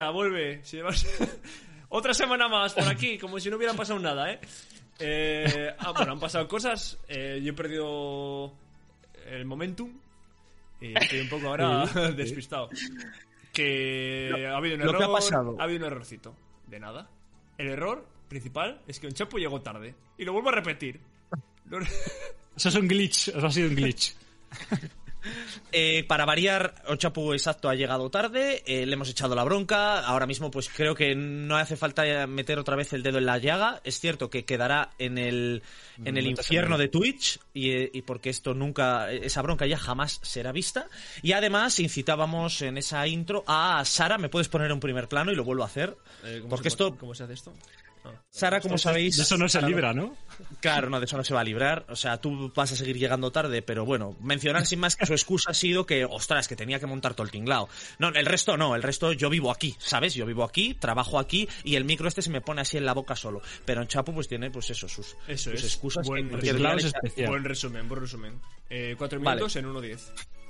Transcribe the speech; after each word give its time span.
Ah, 0.00 0.10
vuelve. 0.10 0.60
Si 0.64 0.76
llevas- 0.76 1.06
Otra 1.90 2.14
semana 2.14 2.48
más 2.48 2.72
por 2.74 2.84
aquí, 2.86 3.18
como 3.18 3.40
si 3.40 3.50
no 3.50 3.56
hubiera 3.56 3.74
pasado 3.74 3.98
nada, 3.98 4.30
¿eh? 4.32 4.40
Eh, 5.00 5.74
ah, 5.78 5.92
bueno, 5.92 6.12
han 6.12 6.20
pasado 6.20 6.46
cosas. 6.46 6.98
eh, 7.08 7.40
yo 7.42 7.50
he 7.50 7.54
perdido 7.54 8.52
el 9.26 9.44
momentum. 9.44 9.92
Y 10.80 10.96
estoy 10.96 11.20
un 11.20 11.28
poco 11.28 11.48
ahora 11.48 11.84
despistado. 12.16 12.68
Que 13.52 14.46
ha 14.46 14.56
habido 14.56 14.76
un 14.76 14.82
error. 14.82 15.02
ha 15.02 15.12
pasado. 15.12 15.56
Ha 15.58 15.64
habido 15.64 15.80
un 15.80 15.86
errorcito. 15.92 16.34
De 16.68 16.78
nada. 16.78 17.08
El 17.56 17.68
error 17.68 18.06
principal 18.28 18.82
es 18.86 19.00
que 19.00 19.08
un 19.08 19.14
chapo 19.14 19.38
llegó 19.38 19.60
tarde. 19.62 19.94
Y 20.16 20.24
lo 20.24 20.32
vuelvo 20.32 20.50
a 20.50 20.52
repetir. 20.52 21.00
Eso 22.56 22.68
es 22.68 22.74
un 22.76 22.86
glitch, 22.86 23.28
eso 23.28 23.46
ha 23.46 23.50
sido 23.50 23.68
un 23.68 23.74
glitch. 23.74 24.14
Eh, 25.72 26.04
para 26.08 26.24
variar, 26.24 26.74
Ochapu 26.86 27.32
exacto 27.32 27.68
ha 27.68 27.74
llegado 27.74 28.08
tarde, 28.10 28.62
eh, 28.66 28.86
le 28.86 28.94
hemos 28.94 29.10
echado 29.10 29.34
la 29.34 29.44
bronca, 29.44 30.00
ahora 30.00 30.26
mismo 30.26 30.50
pues 30.50 30.68
creo 30.68 30.94
que 30.94 31.14
no 31.14 31.56
hace 31.56 31.76
falta 31.76 32.26
meter 32.26 32.58
otra 32.58 32.76
vez 32.76 32.92
el 32.92 33.02
dedo 33.02 33.18
en 33.18 33.26
la 33.26 33.38
llaga, 33.38 33.80
es 33.84 34.00
cierto 34.00 34.30
que 34.30 34.44
quedará 34.44 34.90
en 34.98 35.18
el, 35.18 35.62
en 36.04 36.16
el 36.16 36.26
infierno 36.26 36.78
de 36.78 36.88
Twitch 36.88 37.38
y, 37.52 37.70
eh, 37.72 37.90
y 37.92 38.02
porque 38.02 38.30
esto 38.30 38.54
nunca, 38.54 39.10
esa 39.12 39.42
bronca 39.42 39.66
ya 39.66 39.76
jamás 39.78 40.20
será 40.22 40.52
vista. 40.52 40.88
Y 41.22 41.32
además 41.32 41.78
incitábamos 41.80 42.62
en 42.62 42.78
esa 42.78 43.06
intro 43.06 43.44
a 43.46 43.82
Sara, 43.84 44.18
me 44.18 44.28
puedes 44.28 44.48
poner 44.48 44.72
un 44.72 44.80
primer 44.80 45.08
plano 45.08 45.32
y 45.32 45.34
lo 45.34 45.44
vuelvo 45.44 45.64
a 45.64 45.66
hacer, 45.66 45.96
Eh, 46.24 46.38
¿cómo 46.40 46.50
porque 46.50 46.70
se- 46.70 46.74
esto, 46.74 46.96
¿Cómo 46.96 47.14
se 47.14 47.24
hace 47.24 47.34
esto? 47.34 47.52
Sara 48.30 48.60
como 48.60 48.78
sabéis... 48.78 49.16
De 49.16 49.22
eso 49.22 49.36
no 49.36 49.48
se 49.48 49.60
libra, 49.62 49.92
¿no? 49.92 50.16
Claro, 50.60 50.90
no, 50.90 50.98
de 51.00 51.06
eso 51.06 51.16
no 51.16 51.24
se 51.24 51.34
va 51.34 51.40
a 51.40 51.44
librar. 51.44 51.86
O 51.88 51.96
sea, 51.96 52.18
tú 52.18 52.52
vas 52.54 52.72
a 52.72 52.76
seguir 52.76 52.98
llegando 52.98 53.30
tarde, 53.32 53.62
pero 53.62 53.84
bueno, 53.84 54.16
mencionar 54.20 54.66
sin 54.66 54.80
más 54.80 54.96
que 54.96 55.06
su 55.06 55.12
excusa 55.12 55.50
ha 55.50 55.54
sido 55.54 55.86
que, 55.86 56.04
ostras, 56.04 56.48
que 56.48 56.56
tenía 56.56 56.78
que 56.78 56.86
montar 56.86 57.14
todo 57.14 57.24
el 57.24 57.30
tinglao. 57.30 57.68
No, 57.98 58.08
el 58.08 58.26
resto 58.26 58.56
no, 58.56 58.74
el 58.74 58.82
resto 58.82 59.12
yo 59.12 59.30
vivo 59.30 59.50
aquí, 59.50 59.76
¿sabes? 59.78 60.14
Yo 60.14 60.26
vivo 60.26 60.44
aquí, 60.44 60.74
trabajo 60.74 61.18
aquí 61.18 61.48
y 61.64 61.76
el 61.76 61.84
micro 61.84 62.08
este 62.08 62.22
se 62.22 62.30
me 62.30 62.40
pone 62.40 62.60
así 62.60 62.76
en 62.76 62.84
la 62.84 62.94
boca 62.94 63.16
solo. 63.16 63.40
Pero 63.64 63.82
en 63.82 63.88
Chapu 63.88 64.12
pues 64.12 64.28
tiene 64.28 64.50
pues 64.50 64.70
eso, 64.70 64.88
sus, 64.88 65.16
Eso 65.26 65.50
sus 65.50 65.60
es. 65.60 65.64
excusas. 65.64 66.06
Buen 66.06 66.28
que 66.30 66.52
día 66.52 66.52
es. 66.74 67.28
Buen 67.28 67.44
resumen, 67.44 67.88
buen 67.88 68.00
resumen. 68.00 68.40
Eh, 68.70 68.94
cuatro 68.98 69.20
Vale. 69.20 69.36
minutos 69.36 69.56
en 69.56 69.66
1.10. 69.66 69.98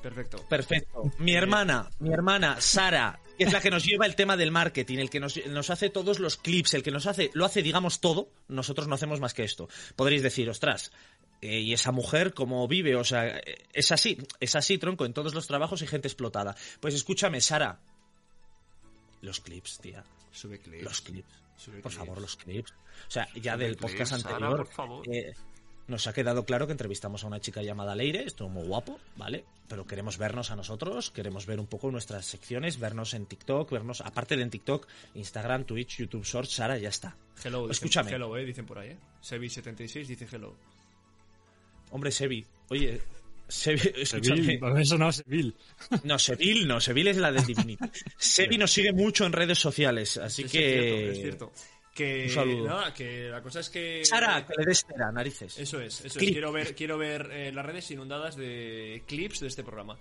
Perfecto. 0.02 0.44
Perfecto. 0.48 1.10
Mi 1.18 1.34
hermana, 1.34 1.88
mi 1.98 2.12
hermana, 2.12 2.60
Sara, 2.60 3.18
que 3.38 3.44
es 3.44 3.52
la 3.52 3.60
que 3.60 3.70
nos 3.70 3.84
lleva 3.84 4.04
el 4.04 4.14
tema 4.16 4.36
del 4.36 4.50
marketing, 4.50 4.98
el 4.98 5.08
que 5.10 5.20
nos, 5.20 5.36
nos 5.46 5.70
hace 5.70 5.88
todos 5.88 6.18
los 6.18 6.36
clips, 6.36 6.74
el 6.74 6.82
que 6.82 6.90
nos 6.90 7.06
hace, 7.06 7.30
lo 7.34 7.44
hace, 7.46 7.62
digamos, 7.62 8.00
todo. 8.00 8.30
Nosotros 8.48 8.88
no 8.88 8.94
hacemos 8.96 9.20
más 9.20 9.32
que 9.32 9.44
esto. 9.44 9.68
Podréis 9.96 10.22
decir, 10.22 10.50
ostras, 10.50 10.92
eh, 11.40 11.60
¿y 11.60 11.72
esa 11.72 11.92
mujer 11.92 12.34
cómo 12.34 12.66
vive? 12.68 12.96
O 12.96 13.04
sea, 13.04 13.26
eh, 13.38 13.42
es 13.72 13.92
así, 13.92 14.18
es 14.40 14.54
así, 14.56 14.76
tronco, 14.76 15.06
en 15.06 15.14
todos 15.14 15.34
los 15.34 15.46
trabajos 15.46 15.80
y 15.82 15.86
gente 15.86 16.08
explotada. 16.08 16.54
Pues 16.80 16.94
escúchame, 16.94 17.40
Sara. 17.40 17.80
Los 19.22 19.40
clips, 19.40 19.78
tía. 19.78 20.04
Sube 20.30 20.58
clip. 20.60 20.82
Los 20.82 21.00
clips. 21.00 21.28
Sube 21.56 21.80
Por 21.80 21.90
clips. 21.90 21.96
favor, 21.96 22.20
los 22.20 22.36
clips. 22.36 22.72
O 23.08 23.10
sea, 23.10 23.28
ya 23.34 23.54
Sube 23.54 23.64
del 23.64 23.76
clips, 23.76 23.92
podcast 23.92 24.12
Sara, 24.22 24.34
anterior. 24.36 24.56
por 24.58 24.68
favor. 24.74 25.08
eh, 25.12 25.32
nos 25.88 26.06
ha 26.06 26.12
quedado 26.12 26.44
claro 26.44 26.66
que 26.66 26.72
entrevistamos 26.72 27.24
a 27.24 27.26
una 27.26 27.40
chica 27.40 27.62
llamada 27.62 27.96
Leire, 27.96 28.24
estuvo 28.24 28.50
muy 28.50 28.66
guapo, 28.66 29.00
¿vale? 29.16 29.44
Pero 29.68 29.86
queremos 29.86 30.18
vernos 30.18 30.50
a 30.50 30.56
nosotros, 30.56 31.10
queremos 31.10 31.46
ver 31.46 31.58
un 31.58 31.66
poco 31.66 31.90
nuestras 31.90 32.26
secciones, 32.26 32.78
vernos 32.78 33.14
en 33.14 33.26
TikTok, 33.26 33.70
vernos, 33.70 34.02
aparte 34.02 34.36
de 34.36 34.42
en 34.42 34.50
TikTok, 34.50 34.86
Instagram, 35.14 35.64
Twitch, 35.64 35.98
YouTube 35.98 36.24
Shorts, 36.24 36.52
Sara, 36.52 36.78
ya 36.78 36.90
está. 36.90 37.16
Hello, 37.42 37.62
dicen, 37.62 37.70
Escúchame. 37.72 38.12
Hello, 38.12 38.36
eh, 38.36 38.44
dicen 38.44 38.66
por 38.66 38.78
ahí, 38.78 38.90
eh. 38.90 38.98
Sebi76 39.22 40.06
dice 40.06 40.28
hello. 40.30 40.54
Hombre, 41.90 42.10
Sebi, 42.12 42.44
oye, 42.68 43.00
Sebi, 43.48 43.80
escúchame. 43.96 44.44
Seville, 44.44 44.80
eso 44.82 44.98
no, 44.98 45.10
Seville. 45.10 45.54
No, 46.04 46.18
Seville 46.18 46.66
no, 46.66 46.80
Seville 46.82 47.10
es 47.10 47.16
la 47.16 47.32
del 47.32 47.44
Divinity. 47.46 47.82
Sebi 48.18 48.58
nos 48.58 48.70
sigue 48.70 48.92
mucho 48.92 49.24
en 49.24 49.32
redes 49.32 49.58
sociales, 49.58 50.18
así 50.18 50.42
Es 50.42 50.52
que... 50.52 50.58
cierto, 50.58 51.10
es 51.10 51.18
cierto. 51.18 51.52
Que, 51.98 52.26
Un 52.26 52.30
saludo. 52.30 52.66
Nada, 52.68 52.94
que 52.94 53.28
la 53.28 53.42
cosa 53.42 53.58
es 53.58 53.68
que... 53.70 54.04
Sara, 54.04 54.46
que 54.46 54.54
le 54.56 54.66
des 54.66 54.86
cera, 54.86 55.10
narices. 55.10 55.58
Eso 55.58 55.80
es, 55.80 56.04
eso 56.04 56.18
es. 56.20 56.24
Quiero 56.30 56.52
ver, 56.52 56.72
quiero 56.76 56.96
ver 56.96 57.28
eh, 57.32 57.50
las 57.52 57.66
redes 57.66 57.90
inundadas 57.90 58.36
de 58.36 59.02
clips 59.04 59.40
de 59.40 59.48
este 59.48 59.64
programa. 59.64 59.98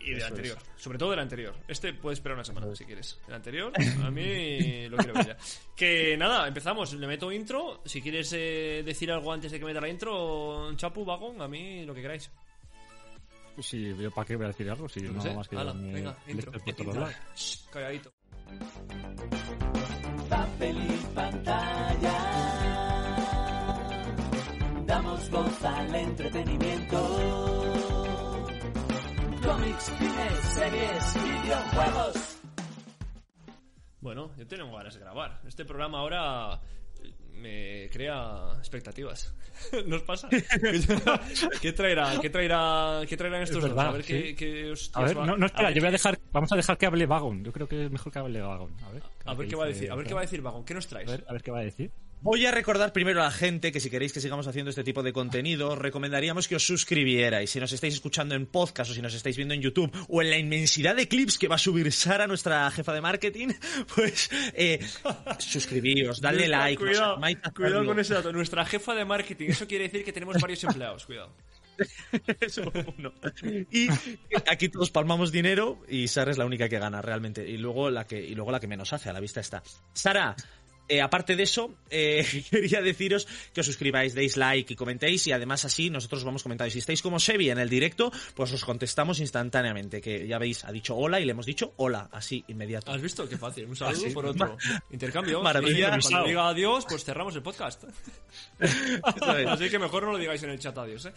Y 0.00 0.12
del 0.12 0.22
anterior. 0.22 0.56
Sobre 0.76 0.96
todo 0.96 1.10
del 1.10 1.18
anterior. 1.18 1.54
Este 1.68 1.92
puede 1.92 2.14
esperar 2.14 2.36
una 2.36 2.44
semana, 2.44 2.74
si 2.74 2.86
quieres. 2.86 3.18
El 3.28 3.34
anterior, 3.34 3.70
a 4.02 4.10
mí 4.10 4.88
lo 4.88 4.96
quiero 4.96 5.12
ver 5.12 5.26
ya. 5.26 5.36
Que 5.76 6.16
nada, 6.16 6.48
empezamos. 6.48 6.94
Le 6.94 7.06
meto 7.06 7.30
intro. 7.30 7.82
Si 7.84 8.00
quieres 8.00 8.32
eh, 8.32 8.82
decir 8.82 9.12
algo 9.12 9.30
antes 9.30 9.52
de 9.52 9.58
que 9.58 9.66
meta 9.66 9.82
la 9.82 9.88
intro, 9.90 10.74
Chapu, 10.76 11.04
Vagón, 11.04 11.42
a 11.42 11.48
mí 11.48 11.84
lo 11.84 11.92
que 11.94 12.00
queráis. 12.00 12.30
Sí, 13.60 13.94
yo 14.00 14.10
para 14.12 14.24
qué 14.26 14.36
voy 14.36 14.46
a 14.46 14.48
decir 14.48 14.70
algo, 14.70 14.88
si 14.88 15.00
No 15.02 15.12
no, 15.12 15.20
sé. 15.20 15.34
más 15.34 15.46
que 15.46 15.56
Hala, 15.56 15.74
me- 15.74 15.92
venga, 15.92 16.16
intro. 16.26 16.52
Calladito. 17.70 18.12
Y 20.60 21.14
pantalla. 21.14 22.18
Damos 24.86 25.30
voz 25.30 25.64
al 25.64 25.94
entretenimiento. 25.94 27.64
Cómics, 29.44 29.84
cines, 29.84 30.40
series, 30.54 31.14
videojuegos. 31.22 32.38
Bueno, 34.00 34.30
yo 34.36 34.46
tengo 34.46 34.76
ganas 34.76 34.94
de 34.94 35.00
grabar. 35.00 35.40
Este 35.46 35.64
programa 35.64 35.98
ahora 36.00 36.60
me 37.38 37.88
crea 37.92 38.52
expectativas. 38.58 39.34
¿Nos 39.86 40.02
pasa? 40.02 40.28
¿Qué 41.60 41.72
traerá? 41.72 42.12
¿Qué 42.20 42.30
traerá? 42.30 43.00
¿Qué 43.08 43.16
traerán 43.16 43.42
estos 43.42 43.58
Es 43.58 43.62
dos? 43.62 43.70
verdad, 43.74 43.88
A 43.88 43.92
ver 43.92 44.02
sí. 44.04 44.12
qué, 44.12 44.34
qué 44.36 44.70
hostias 44.70 44.96
A 44.96 45.02
ver, 45.02 45.16
no, 45.16 45.36
no 45.36 45.46
espera, 45.46 45.68
ver 45.68 45.74
yo 45.74 45.80
voy 45.80 45.86
a 45.88 45.90
qué- 45.90 45.92
dejar, 45.92 46.18
vamos 46.32 46.52
a 46.52 46.56
dejar 46.56 46.78
que 46.78 46.86
hable 46.86 47.06
Vagon. 47.06 47.44
Yo 47.44 47.52
creo 47.52 47.68
que 47.68 47.84
es 47.86 47.90
mejor 47.90 48.12
que 48.12 48.18
hable 48.18 48.40
Vagon. 48.40 48.72
A 48.84 48.90
ver, 48.90 49.02
A 49.24 49.34
ver 49.34 49.48
qué 49.48 49.56
va 49.56 49.64
a 49.64 49.68
decir. 49.68 49.90
A 49.90 49.94
ver 49.96 50.06
qué 50.06 50.14
va 50.14 50.20
a 50.20 50.24
decir 50.24 50.40
Vagón. 50.42 50.64
¿Qué 50.64 50.74
nos 50.74 50.86
A 50.86 50.88
traes? 50.90 51.10
ver, 51.10 51.24
a 51.28 51.32
ver 51.32 51.42
qué 51.42 51.50
va 51.50 51.58
a 51.58 51.62
decir. 51.62 51.90
Voy 52.20 52.44
a 52.46 52.50
recordar 52.50 52.92
primero 52.92 53.20
a 53.20 53.24
la 53.24 53.30
gente 53.30 53.70
que 53.70 53.78
si 53.78 53.90
queréis 53.90 54.12
que 54.12 54.20
sigamos 54.20 54.46
haciendo 54.48 54.70
este 54.70 54.82
tipo 54.82 55.04
de 55.04 55.12
contenido, 55.12 55.70
os 55.70 55.78
recomendaríamos 55.78 56.48
que 56.48 56.56
os 56.56 56.66
suscribierais. 56.66 57.48
Si 57.48 57.60
nos 57.60 57.72
estáis 57.72 57.94
escuchando 57.94 58.34
en 58.34 58.46
podcast 58.46 58.90
o 58.90 58.94
si 58.94 59.00
nos 59.00 59.14
estáis 59.14 59.36
viendo 59.36 59.54
en 59.54 59.62
YouTube 59.62 59.92
o 60.08 60.20
en 60.20 60.30
la 60.30 60.36
inmensidad 60.36 60.96
de 60.96 61.06
clips 61.06 61.38
que 61.38 61.46
va 61.46 61.54
a 61.54 61.58
subir 61.58 61.92
Sara, 61.92 62.26
nuestra 62.26 62.68
jefa 62.72 62.92
de 62.92 63.00
marketing, 63.00 63.48
pues 63.94 64.30
eh, 64.52 64.84
suscribíos, 65.38 66.20
dadle 66.20 66.48
like, 66.48 66.82
Cuidado, 66.82 67.86
con 67.86 68.00
ese 68.00 68.14
dato. 68.14 68.32
Nuestra 68.32 68.64
jefa 68.64 68.94
de 68.94 69.04
marketing. 69.04 69.50
Eso 69.50 69.68
quiere 69.68 69.84
decir 69.84 70.04
que 70.04 70.12
tenemos 70.12 70.36
varios 70.40 70.62
empleados. 70.64 71.06
Cuidado. 71.06 71.32
Eso, 72.40 72.72
uno. 72.98 73.12
Y 73.70 73.88
aquí 74.50 74.68
todos 74.68 74.90
palmamos 74.90 75.32
dinero 75.32 75.80
y 75.88 76.08
Sara 76.08 76.30
es 76.30 76.38
la 76.38 76.46
única 76.46 76.68
que 76.68 76.78
gana 76.78 77.00
realmente. 77.02 77.48
Y 77.48 77.56
luego 77.56 77.90
la 77.90 78.06
que, 78.06 78.20
y 78.20 78.34
luego 78.34 78.50
la 78.50 78.60
que 78.60 78.66
menos 78.66 78.92
hace, 78.92 79.08
a 79.08 79.12
la 79.12 79.20
vista 79.20 79.40
está. 79.40 79.62
Sara, 79.92 80.34
eh, 80.88 81.00
aparte 81.00 81.36
de 81.36 81.42
eso, 81.42 81.74
eh, 81.90 82.24
quería 82.50 82.80
deciros 82.82 83.26
que 83.52 83.60
os 83.60 83.66
suscribáis, 83.66 84.14
deis 84.14 84.36
like 84.36 84.72
y 84.72 84.76
comentéis 84.76 85.26
y 85.26 85.32
además 85.32 85.64
así 85.64 85.90
nosotros 85.90 86.24
vamos 86.24 86.42
comentando. 86.42 86.68
Y 86.68 86.72
si 86.72 86.78
estáis 86.78 87.02
como 87.02 87.18
Sebi 87.20 87.50
en 87.50 87.58
el 87.58 87.68
directo, 87.68 88.10
pues 88.34 88.52
os 88.52 88.64
contestamos 88.64 89.20
instantáneamente. 89.20 90.00
Que 90.00 90.26
ya 90.26 90.38
veis, 90.38 90.64
ha 90.64 90.72
dicho 90.72 90.96
hola 90.96 91.20
y 91.20 91.24
le 91.24 91.32
hemos 91.32 91.46
dicho 91.46 91.72
hola, 91.76 92.08
así 92.12 92.44
inmediato. 92.48 92.90
¿Has 92.92 93.02
visto? 93.02 93.28
Qué 93.28 93.36
fácil. 93.36 93.66
Un 93.66 93.76
saludo 93.76 93.98
Ah, 94.04 94.08
sí. 94.08 94.14
por 94.14 94.26
otro. 94.26 94.56
Intercambio. 94.90 95.42
Maravilla. 95.42 95.98
Cuando 96.00 96.24
diga 96.28 96.48
adiós, 96.48 96.84
pues 96.88 97.04
cerramos 97.04 97.34
el 97.36 97.42
podcast. 97.42 97.84
Así 98.60 99.70
que 99.70 99.78
mejor 99.78 100.02
no 100.04 100.12
lo 100.12 100.18
digáis 100.18 100.42
en 100.42 100.50
el 100.50 100.58
chat 100.58 100.76
adiós, 100.78 101.06
¿eh? 101.06 101.12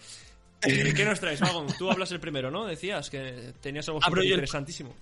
Eh, 0.63 0.93
¿Qué 0.95 1.05
nos 1.05 1.19
traes, 1.19 1.39
Vagón? 1.39 1.67
Tú 1.77 1.89
hablas 1.89 2.11
el 2.11 2.19
primero, 2.19 2.51
¿no? 2.51 2.65
Decías 2.67 3.09
que 3.09 3.53
tenías 3.61 3.87
algo 3.87 3.99
el- 4.15 4.25
interesantísimo. 4.25 4.95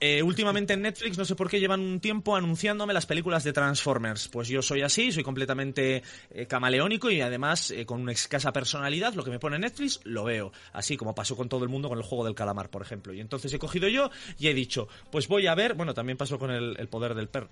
Eh, 0.00 0.22
últimamente 0.22 0.72
en 0.72 0.80
Netflix 0.80 1.18
no 1.18 1.26
sé 1.26 1.34
por 1.36 1.50
qué 1.50 1.60
llevan 1.60 1.80
un 1.80 2.00
tiempo 2.00 2.34
anunciándome 2.34 2.94
las 2.94 3.04
películas 3.04 3.44
de 3.44 3.52
Transformers. 3.52 4.28
Pues 4.28 4.48
yo 4.48 4.62
soy 4.62 4.80
así, 4.80 5.12
soy 5.12 5.22
completamente 5.22 6.02
eh, 6.30 6.46
camaleónico 6.46 7.10
y 7.10 7.20
además 7.20 7.70
eh, 7.70 7.84
con 7.84 8.00
una 8.00 8.12
escasa 8.12 8.52
personalidad, 8.52 9.12
lo 9.12 9.24
que 9.24 9.30
me 9.30 9.38
pone 9.38 9.58
Netflix 9.58 10.00
lo 10.04 10.24
veo. 10.24 10.52
Así 10.72 10.96
como 10.96 11.14
pasó 11.14 11.36
con 11.36 11.50
todo 11.50 11.64
el 11.64 11.68
mundo 11.68 11.90
con 11.90 11.98
el 11.98 12.04
juego 12.04 12.24
del 12.24 12.34
calamar, 12.34 12.70
por 12.70 12.80
ejemplo. 12.80 13.12
Y 13.12 13.20
entonces 13.20 13.52
he 13.52 13.58
cogido 13.58 13.88
yo 13.88 14.10
y 14.38 14.48
he 14.48 14.54
dicho, 14.54 14.88
pues 15.12 15.28
voy 15.28 15.46
a 15.46 15.54
ver, 15.54 15.74
bueno, 15.74 15.92
también 15.92 16.16
pasó 16.16 16.38
con 16.38 16.50
el, 16.50 16.76
el 16.78 16.88
poder 16.88 17.14
del 17.14 17.28
perro. 17.28 17.50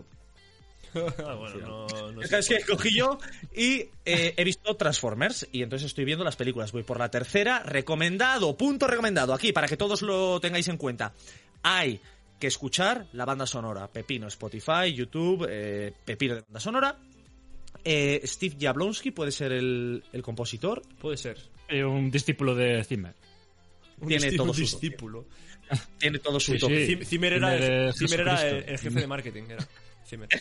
Ah, 0.95 1.35
bueno, 1.35 1.59
no, 1.59 2.13
no 2.13 2.23
es 2.23 2.49
que 2.49 2.61
cogí 2.65 2.97
yo 2.97 3.19
y 3.55 3.89
eh, 4.05 4.35
he 4.37 4.45
visto 4.45 4.75
Transformers 4.75 5.47
y 5.53 5.63
entonces 5.63 5.87
estoy 5.87 6.05
viendo 6.05 6.25
las 6.25 6.37
películas. 6.37 6.73
Voy 6.73 6.83
por 6.83 6.99
la 6.99 7.11
tercera, 7.11 7.63
recomendado, 7.63 8.57
punto 8.57 8.87
recomendado, 8.87 9.35
aquí 9.35 9.53
para 9.53 9.69
que 9.69 9.77
todos 9.77 10.03
lo 10.03 10.41
tengáis 10.41 10.69
en 10.69 10.77
cuenta. 10.77 11.13
Hay 11.63 12.01
que 12.39 12.47
escuchar 12.47 13.07
la 13.13 13.25
banda 13.25 13.47
sonora, 13.47 13.89
Pepino, 13.89 14.27
Spotify, 14.29 14.93
YouTube, 14.95 15.47
eh, 15.51 15.93
Pepino 16.05 16.35
de 16.37 16.41
banda 16.43 16.61
sonora. 16.61 16.99
Eh, 17.85 18.21
Steve 18.25 18.57
Jablonsky 18.61 19.11
puede 19.13 19.31
ser 19.33 19.53
el, 19.53 20.03
el 20.13 20.23
compositor. 20.23 20.83
Puede 21.01 21.17
ser. 21.17 21.39
Eh, 21.69 21.85
un 21.85 22.11
discípulo 22.11 22.55
de 22.55 22.83
Zimmer. 22.85 23.15
Un 24.01 24.09
Tiene 24.09 24.27
discípulo- 24.27 24.37
todo 24.37 24.51
un 24.51 24.55
su- 24.55 24.61
discípulo. 24.61 25.27
Tiene 25.99 26.19
todo 26.19 26.41
su 26.41 26.53
Sí, 26.53 26.59
toque. 26.59 26.87
sí. 26.87 26.93
Cim- 26.97 27.05
Zimmer 27.05 27.33
era, 27.35 27.51
Zimmer 27.53 27.71
el, 27.73 27.89
es 27.89 27.97
Zimmer 27.99 28.21
era 28.21 28.33
el, 28.33 28.39
Jesucristo. 28.39 28.71
el 28.73 28.79
jefe 28.79 29.01
de 29.01 29.07
marketing. 29.07 29.43
Era. 29.51 29.69
Zimmer. 30.09 30.29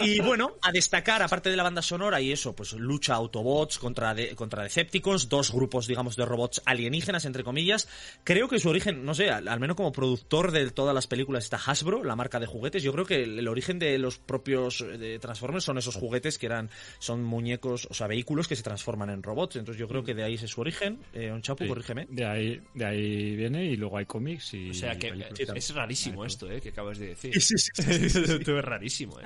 y 0.00 0.20
bueno, 0.20 0.52
a 0.62 0.72
destacar, 0.72 1.22
aparte 1.22 1.50
de 1.50 1.56
la 1.56 1.62
banda 1.62 1.82
sonora 1.82 2.20
y 2.20 2.32
eso, 2.32 2.54
pues 2.54 2.72
lucha 2.74 3.14
Autobots 3.14 3.78
contra, 3.78 4.14
de- 4.14 4.34
contra 4.34 4.62
Decepticons, 4.62 5.28
dos 5.28 5.52
grupos, 5.52 5.86
digamos, 5.86 6.16
de 6.16 6.24
robots 6.24 6.62
alienígenas, 6.64 7.24
entre 7.24 7.44
comillas. 7.44 7.88
Creo 8.24 8.48
que 8.48 8.58
su 8.58 8.68
origen, 8.68 9.04
no 9.04 9.14
sé, 9.14 9.30
al, 9.30 9.48
al 9.48 9.60
menos 9.60 9.76
como 9.76 9.92
productor 9.92 10.50
de 10.52 10.70
todas 10.70 10.94
las 10.94 11.06
películas 11.06 11.44
está 11.44 11.56
Hasbro, 11.64 12.04
la 12.04 12.16
marca 12.16 12.40
de 12.40 12.46
juguetes. 12.46 12.82
Yo 12.82 12.92
creo 12.92 13.06
que 13.06 13.22
el, 13.22 13.38
el 13.38 13.48
origen 13.48 13.78
de 13.78 13.98
los 13.98 14.18
propios 14.18 14.80
eh, 14.80 14.98
de 14.98 15.18
Transformers 15.18 15.64
son 15.64 15.78
esos 15.78 15.94
juguetes 15.96 16.38
que 16.38 16.46
eran, 16.46 16.70
son 16.98 17.22
muñecos, 17.22 17.86
o 17.90 17.94
sea, 17.94 18.06
vehículos 18.06 18.48
que 18.48 18.56
se 18.56 18.62
transforman 18.62 19.10
en 19.10 19.22
robots. 19.22 19.56
Entonces 19.56 19.80
yo 19.80 19.88
creo 19.88 20.04
que 20.04 20.14
de 20.14 20.24
ahí 20.24 20.34
es 20.34 20.42
su 20.50 20.60
origen. 20.60 20.98
Eh, 21.12 21.30
Onchapu, 21.30 21.64
Sí. 21.64 21.68
corrígeme. 21.68 22.06
De 22.10 22.24
ahí, 22.26 22.60
de 22.74 22.84
ahí 22.84 23.36
viene 23.36 23.64
y 23.64 23.76
luego 23.76 23.96
hay 23.96 24.04
cómics 24.06 24.52
y. 24.54 24.70
O 24.70 24.74
sea 24.74 24.98
que 24.98 25.12
es 25.54 25.74
rarísimo 25.74 26.24
esto, 26.24 26.50
¿eh? 26.50 26.60
Que 26.60 26.72
acabas 26.74 26.98
de 26.98 27.06
decir. 27.08 27.32
Sí, 27.40 27.56
sí, 27.58 27.70
sí, 27.74 27.90
Esto 27.90 28.58
es 28.58 28.64
rarísimo, 28.64 29.18
¿eh? 29.20 29.24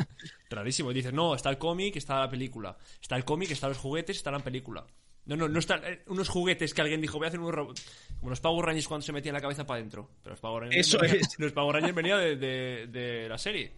Rarísimo. 0.49 0.93
Dices, 0.93 1.13
no, 1.13 1.35
está 1.35 1.51
el 1.51 1.59
cómic, 1.59 1.97
está 1.97 2.21
la 2.21 2.31
película. 2.31 2.77
Está 3.03 3.17
el 3.17 3.25
cómic, 3.25 3.51
están 3.51 3.71
los 3.71 3.79
juguetes, 3.79 4.17
está 4.17 4.31
la 4.31 4.39
película. 4.39 4.87
No, 5.27 5.37
no, 5.37 5.47
no 5.49 5.59
están 5.59 5.83
eh, 5.85 6.03
unos 6.07 6.29
juguetes 6.31 6.73
que 6.73 6.81
alguien 6.81 7.01
dijo, 7.03 7.19
voy 7.19 7.27
a 7.27 7.29
hacer 7.29 7.41
unos 7.41 7.53
robots. 7.55 7.85
Como 8.19 8.31
los 8.31 8.41
Power 8.41 8.65
Rangers 8.65 8.89
cuando 8.89 9.05
se 9.05 9.13
metían 9.13 9.35
la 9.35 9.41
cabeza 9.43 9.67
para 9.67 9.79
adentro. 9.79 10.09
Pero 10.23 10.33
los 10.35 10.41
Power 10.41 10.63
Rangers. 10.63 10.87
Eso 10.89 10.99
venían- 10.99 11.19
es. 11.21 11.39
Los 11.39 11.53
Power 11.53 11.75
Rangers 11.75 11.95
venían 11.95 12.19
de, 12.21 12.37
de- 12.37 12.87
de 12.87 13.29
la 13.29 13.37
serie. 13.37 13.73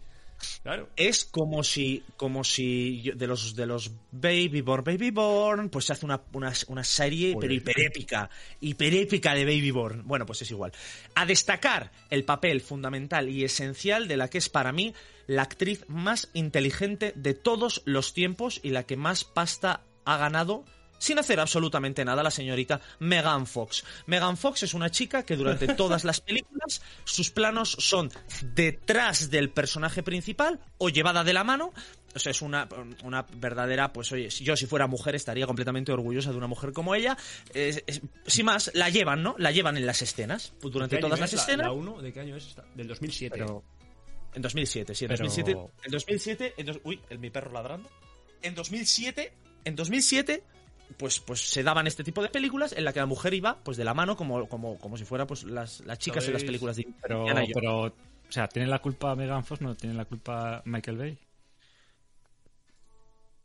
Claro. 0.62 0.88
es 0.96 1.24
como 1.24 1.62
si 1.64 2.02
como 2.16 2.44
si 2.44 3.02
yo- 3.02 3.14
de 3.14 3.26
los 3.26 3.54
de 3.54 3.66
los 3.66 3.90
Baby 4.12 4.60
Born 4.60 4.84
Baby 4.84 5.10
Born 5.10 5.68
pues 5.70 5.86
se 5.86 5.92
hace 5.92 6.04
una, 6.06 6.20
una, 6.32 6.52
una 6.68 6.84
serie 6.84 7.36
pero 7.40 7.52
hiperépica 7.52 8.28
hiperépica 8.60 9.34
de 9.34 9.44
Baby 9.44 9.70
Born 9.70 10.02
bueno 10.06 10.26
pues 10.26 10.42
es 10.42 10.50
igual. 10.50 10.72
A 11.14 11.26
destacar 11.26 11.92
el 12.10 12.24
papel 12.24 12.60
fundamental 12.60 13.28
y 13.28 13.44
esencial 13.44 14.08
de 14.08 14.16
la 14.16 14.28
que 14.28 14.38
es 14.38 14.48
para 14.48 14.72
mí 14.72 14.94
la 15.26 15.42
actriz 15.42 15.84
más 15.88 16.28
inteligente 16.34 17.12
de 17.16 17.34
todos 17.34 17.82
los 17.84 18.14
tiempos 18.14 18.60
y 18.62 18.70
la 18.70 18.84
que 18.84 18.96
más 18.96 19.24
pasta 19.24 19.84
ha 20.04 20.16
ganado 20.16 20.64
sin 21.00 21.18
hacer 21.18 21.40
absolutamente 21.40 22.04
nada 22.04 22.22
la 22.22 22.30
señorita 22.30 22.80
Megan 23.00 23.48
Fox. 23.48 23.82
Megan 24.06 24.36
Fox 24.36 24.62
es 24.62 24.74
una 24.74 24.88
chica 24.90 25.24
que 25.24 25.34
durante 25.36 25.66
todas 25.74 26.04
las 26.04 26.20
películas 26.20 26.80
sus 27.04 27.30
planos 27.32 27.72
son 27.80 28.08
detrás 28.54 29.30
del 29.30 29.50
personaje 29.50 30.02
principal 30.02 30.60
o 30.78 30.88
llevada 30.90 31.24
de 31.24 31.32
la 31.32 31.42
mano. 31.44 31.72
O 32.14 32.18
sea, 32.18 32.30
es 32.30 32.42
una, 32.42 32.68
una 33.04 33.24
verdadera, 33.36 33.92
pues 33.92 34.10
oye, 34.12 34.28
yo 34.28 34.56
si 34.56 34.66
fuera 34.66 34.86
mujer 34.88 35.14
estaría 35.14 35.46
completamente 35.46 35.92
orgullosa 35.92 36.32
de 36.32 36.36
una 36.38 36.48
mujer 36.48 36.72
como 36.72 36.94
ella. 36.96 37.16
Es- 37.54 37.82
es- 37.86 38.00
sin 38.26 38.46
más, 38.46 38.70
la 38.74 38.88
llevan, 38.90 39.22
¿no? 39.22 39.36
La 39.38 39.52
llevan 39.52 39.76
en 39.76 39.86
las 39.86 40.02
escenas. 40.02 40.52
Pues 40.60 40.72
durante 40.74 40.96
¿De 40.96 41.00
qué 41.00 41.06
año 41.06 41.08
todas 41.14 41.20
las 41.20 41.32
es 41.32 41.36
la- 41.38 41.42
escenas. 41.44 41.66
La 41.66 41.72
1, 41.72 42.02
¿de 42.02 42.12
qué 42.12 42.20
año 42.20 42.36
es 42.36 42.46
esta? 42.46 42.64
Del 42.74 42.88
2007. 42.88 43.32
Pero, 43.38 43.62
En 44.34 44.42
2007, 44.42 44.94
sí, 44.94 45.04
en 45.04 45.08
Pero- 45.08 45.24
2007. 45.24 45.60
En 45.84 45.90
2007, 45.92 46.54
en 46.56 46.66
dos- 46.66 46.80
uy, 46.84 47.00
el, 47.10 47.18
mi 47.20 47.30
perro 47.30 47.52
ladrando. 47.52 47.88
En 48.42 48.54
2007, 48.56 49.32
en 49.64 49.76
2007, 49.76 50.42
pues, 50.96 51.20
pues 51.20 51.40
se 51.40 51.62
daban 51.62 51.86
este 51.86 52.04
tipo 52.04 52.22
de 52.22 52.28
películas 52.28 52.72
en 52.72 52.84
la 52.84 52.92
que 52.92 53.00
la 53.00 53.06
mujer 53.06 53.34
iba, 53.34 53.62
pues 53.62 53.76
de 53.76 53.84
la 53.84 53.94
mano, 53.94 54.16
como, 54.16 54.48
como, 54.48 54.78
como 54.78 54.96
si 54.96 55.04
fuera, 55.04 55.26
pues 55.26 55.44
las, 55.44 55.80
las 55.80 55.98
chicas 55.98 56.26
en 56.26 56.34
las 56.34 56.44
películas 56.44 56.76
de 56.76 56.86
pero, 57.02 57.24
pero, 57.54 57.84
o 57.84 57.92
sea, 58.32 58.48
¿tiene 58.48 58.68
la 58.68 58.80
culpa 58.80 59.14
Megan 59.16 59.44
Fox? 59.44 59.60
No, 59.60 59.76
¿tiene 59.76 59.94
la 59.94 60.04
culpa 60.04 60.62
Michael 60.64 60.98
Bay? 60.98 61.18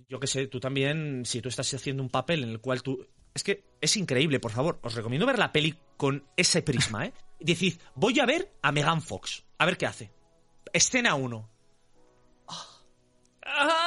Yo 0.07 0.19
qué 0.19 0.27
sé, 0.27 0.47
tú 0.47 0.59
también, 0.59 1.25
si 1.25 1.41
tú 1.41 1.49
estás 1.49 1.73
haciendo 1.73 2.03
un 2.03 2.09
papel 2.09 2.43
en 2.43 2.49
el 2.49 2.61
cual 2.61 2.83
tú. 2.83 3.07
Es 3.33 3.43
que 3.43 3.63
es 3.81 3.97
increíble, 3.97 4.39
por 4.39 4.51
favor. 4.51 4.79
Os 4.83 4.93
recomiendo 4.93 5.25
ver 5.25 5.39
la 5.39 5.51
peli 5.51 5.75
con 5.97 6.23
ese 6.37 6.61
prisma, 6.61 7.07
¿eh? 7.07 7.13
Decid, 7.39 7.79
voy 7.95 8.19
a 8.19 8.25
ver 8.25 8.51
a 8.61 8.71
Megan 8.71 9.01
Fox. 9.01 9.43
A 9.57 9.65
ver 9.65 9.77
qué 9.77 9.87
hace. 9.87 10.11
Escena 10.71 11.15
1. 11.15 11.49
¡Ay! 13.41 13.84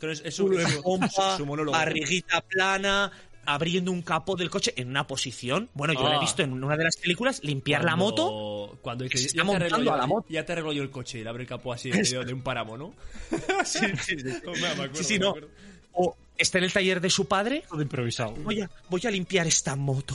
Pero 0.00 0.12
es, 0.12 0.22
es 0.24 0.40
pompa, 0.82 1.36
su 1.36 1.46
monólogo. 1.46 1.76
barriguita 1.76 2.40
plana, 2.40 3.12
abriendo 3.46 3.92
un 3.92 4.02
capó 4.02 4.34
del 4.36 4.50
coche 4.50 4.72
en 4.76 4.88
una 4.88 5.06
posición. 5.06 5.68
Bueno, 5.74 5.92
yo 5.94 6.02
lo 6.02 6.10
he 6.12 6.16
Ah. 6.16 6.20
visto 6.20 6.42
en 6.42 6.52
una 6.52 6.76
de 6.76 6.84
las 6.84 6.96
películas, 6.96 7.40
limpiar 7.44 7.84
la 7.84 7.96
moto. 7.96 8.78
Cuando 8.82 9.04
dice, 9.04 9.28
ya, 9.34 9.44
te 9.44 9.52
arreglo 9.56 9.82
yo, 9.82 9.92
a 9.94 9.96
la 9.98 10.06
moto. 10.06 10.26
ya 10.30 10.44
te 10.44 10.52
arreglo 10.52 10.72
yo 10.72 10.82
el 10.82 10.90
coche 10.90 11.18
y 11.18 11.22
le 11.22 11.28
abre 11.28 11.42
el 11.42 11.48
capó 11.48 11.72
así 11.72 11.90
en 11.90 11.96
medio 11.98 12.24
de 12.24 12.32
un 12.32 12.42
páramo, 12.42 12.76
¿no? 12.76 12.94
Sí, 13.64 13.78
sí, 14.02 14.16
sí. 14.18 14.24
Me 14.60 14.66
acuerdo, 14.68 14.94
Sí, 14.94 15.04
sí, 15.04 15.12
me 15.14 15.18
no. 15.20 15.28
acuerdo. 15.30 15.48
O 15.92 16.16
está 16.38 16.58
en 16.58 16.64
el 16.64 16.72
taller 16.72 17.00
de 17.00 17.10
su 17.10 17.26
padre. 17.26 17.64
Todo 17.68 17.82
improvisado. 17.82 18.30
Voy 18.36 18.60
a, 18.60 18.70
voy 18.88 19.00
a 19.04 19.10
limpiar 19.10 19.46
esta 19.48 19.74
moto. 19.76 20.14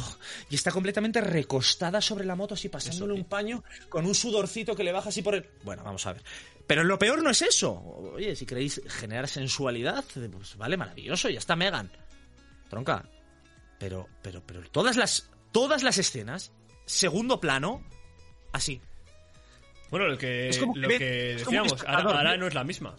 Y 0.50 0.56
está 0.56 0.72
completamente 0.72 1.20
recostada 1.22 2.00
sobre 2.02 2.26
la 2.26 2.36
moto, 2.36 2.54
así 2.54 2.70
pasándole 2.70 3.14
Eso, 3.14 3.22
un 3.22 3.28
paño 3.28 3.64
con 3.90 4.06
un 4.06 4.16
sudorcito 4.16 4.74
que 4.76 4.84
le 4.86 4.92
baja 4.94 5.10
así 5.10 5.22
por 5.22 5.36
el. 5.36 5.46
Bueno, 5.64 5.84
vamos 5.84 6.06
a 6.08 6.14
ver. 6.14 6.24
Pero 6.68 6.84
lo 6.84 6.98
peor 6.98 7.22
no 7.22 7.30
es 7.30 7.42
eso. 7.42 7.74
Oye, 8.16 8.36
si 8.36 8.46
queréis 8.46 8.82
generar 8.88 9.28
sensualidad, 9.28 10.04
pues 10.32 10.58
vale, 10.58 10.78
maravilloso, 10.78 11.30
ya 11.30 11.38
está 11.40 11.56
Megan. 11.56 11.92
Tronca. 12.70 13.04
Pero, 13.80 14.08
pero, 14.24 14.42
pero 14.46 14.62
todas 14.72 14.98
las, 14.98 15.30
todas 15.52 15.84
las 15.84 15.98
escenas, 15.98 16.52
segundo 16.86 17.40
plano, 17.40 17.84
así. 18.52 18.82
Bueno, 19.92 20.08
lo 20.08 20.18
que, 20.18 20.50
Es 20.50 20.58
como 20.58 20.74
que 20.74 20.80
lo 20.80 20.88
ve- 20.88 20.98
que 20.98 21.36
es 21.36 21.44
como 21.44 21.58
un 21.58 21.64
decíamos, 21.68 21.86
ahora, 21.88 22.18
ahora 22.18 22.38
¿no? 22.38 22.48
es 22.48 22.54
la 22.56 22.64
misma. 22.64 22.96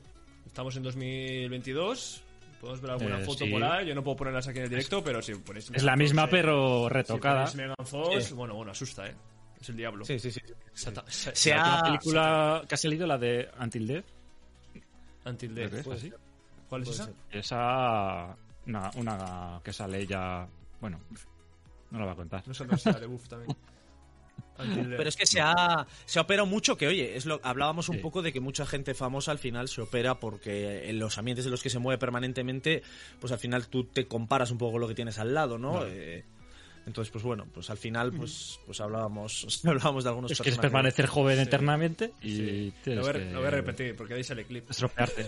Estamos 0.47 0.77
en 0.77 0.83
2022. 0.85 2.23
Podemos 2.61 2.81
ver 2.81 2.91
alguna 2.93 3.21
Eh, 3.21 3.25
foto 3.25 3.45
sí. 3.45 3.51
por 3.51 3.63
ahí. 3.65 3.87
Yo 3.87 3.95
no 3.95 4.03
puedo 4.05 4.17
ponerlas 4.17 4.47
aquí 4.49 4.59
en 4.59 4.65
el 4.65 4.71
directo, 4.71 5.03
pero 5.03 5.21
si 5.21 5.35
ponéis. 5.35 5.71
Es 5.75 5.83
la 5.83 5.93
Fox, 5.93 5.99
misma, 5.99 6.25
eh, 6.25 6.29
pero 6.31 6.85
si 6.89 6.95
retocada. 6.95 7.45
ponéis 7.47 7.57
Megan 7.57 7.87
Fox, 7.87 8.25
Sí. 8.27 8.35
bueno, 8.35 8.55
bueno, 8.55 8.73
asusta, 8.73 9.07
¿eh? 9.09 9.15
Es 9.67 9.71
el 9.71 9.77
diablo. 9.79 10.05
Sí, 10.05 10.19
sí, 10.21 10.31
sí. 10.31 10.41
Sata- 10.73 11.05
sa- 11.09 11.35
Se 11.35 11.51
sata- 11.51 11.65
ha- 11.65 11.77
La 11.79 11.83
película 11.85 12.63
que 12.69 12.75
has 12.77 12.85
leído, 12.85 13.07
la 13.07 13.19
de 13.19 13.49
Until 13.61 13.87
Death, 13.89 14.05
Until 15.25 15.55
Death. 15.55 15.71
que 15.73 15.81
es 15.81 15.87
así. 15.89 16.13
¿Cuál 16.69 16.83
es 16.83 16.89
esa? 16.91 17.05
ser. 17.07 17.15
Esa. 17.33 18.37
Una, 18.67 18.91
una 18.97 19.61
que 19.65 19.73
sale 19.73 20.01
ella. 20.01 20.47
Bueno, 20.81 21.01
no 21.91 21.99
la 21.99 22.05
voy 22.05 22.13
a 22.13 22.17
contar. 22.17 22.43
No 22.47 22.55
sé, 22.55 22.65
no 22.67 22.77
sé, 22.77 22.93
la 22.93 23.01
de 23.01 23.07
Buff 23.07 23.29
también. 23.29 23.57
Until 24.59 24.89
Death. 24.89 24.97
Pero 24.99 25.09
es 25.09 25.17
que 25.17 25.27
se 25.27 25.41
ha, 25.41 25.87
se 26.05 26.19
ha 26.19 26.23
operado 26.23 26.47
mucho, 26.47 26.77
que 26.77 26.87
oye, 26.87 27.17
es 27.17 27.27
lo, 27.27 27.41
hablábamos 27.43 27.89
un 27.89 27.97
Sí. 27.97 28.03
poco 28.03 28.23
de 28.23 28.33
que 28.33 28.41
mucha 28.41 28.65
gente 28.67 28.95
famosa 28.95 29.31
al 29.33 29.39
final 29.39 29.69
se 29.69 29.83
opera 29.83 30.15
porque 30.21 30.89
en 30.89 30.99
los 30.99 31.19
ambientes 31.19 31.45
en 31.45 31.51
los 31.51 31.63
que 31.63 31.71
se 31.71 31.79
mueve 31.79 31.99
permanentemente, 31.99 32.83
pues 33.21 33.33
al 33.33 33.39
final 33.39 33.69
tú 33.69 33.85
te 33.85 34.07
comparas 34.07 34.51
un 34.51 34.59
poco 34.59 34.73
con 34.73 34.81
lo 34.81 34.89
que 34.89 34.95
tienes 34.95 35.19
al 35.19 35.35
lado, 35.35 35.59
¿no? 35.59 35.73
Claro. 35.73 35.87
Eh, 35.91 36.25
entonces, 36.87 37.11
pues 37.13 37.25
bueno, 37.25 37.47
pues 37.53 37.69
al 37.71 37.77
final 37.77 38.13
pues, 38.13 38.59
pues 38.65 38.81
hablábamos, 38.81 39.61
hablábamos 39.67 40.05
de 40.05 40.11
algunos 40.11 40.31
Es 40.31 40.41
que 40.41 40.51
es 40.51 40.59
permanecer 40.59 41.07
joven 41.07 41.37
Sí. 41.37 41.43
eternamente 41.43 42.13
y 42.23 42.37
Sí. 42.37 42.73
Lo 42.87 43.03
voy, 43.03 43.11
a, 43.11 43.13
que 43.15 43.31
lo 43.31 43.39
voy 43.41 43.49
a 43.49 43.51
repetir 43.51 43.97
porque 43.97 44.23
sale 44.25 44.43
el 44.43 44.47
clip. 44.47 44.71
estropearte. 44.71 45.27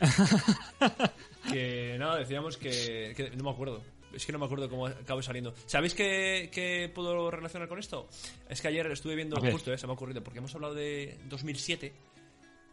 Que 1.50 1.96
nada, 1.98 2.18
decíamos 2.18 2.56
que, 2.56 3.12
que 3.16 3.30
No 3.36 3.44
me 3.44 3.50
acuerdo. 3.50 3.82
Es 4.12 4.26
que 4.26 4.32
no 4.32 4.38
me 4.38 4.44
acuerdo 4.44 4.68
cómo 4.68 4.86
acabó 4.86 5.22
saliendo. 5.22 5.54
¿Sabéis 5.66 5.94
qué, 5.94 6.50
qué 6.52 6.90
puedo 6.94 7.30
relacionar 7.30 7.66
con 7.68 7.78
esto? 7.78 8.08
Es 8.48 8.60
que 8.60 8.68
ayer 8.68 8.86
estuve 8.92 9.14
viendo, 9.14 9.40
justo, 9.40 9.72
eh, 9.72 9.78
se 9.78 9.86
me 9.86 9.92
ha 9.92 9.94
ocurrido, 9.94 10.22
porque 10.22 10.38
hemos 10.38 10.54
hablado 10.54 10.74
de 10.74 11.18
2007. 11.30 11.92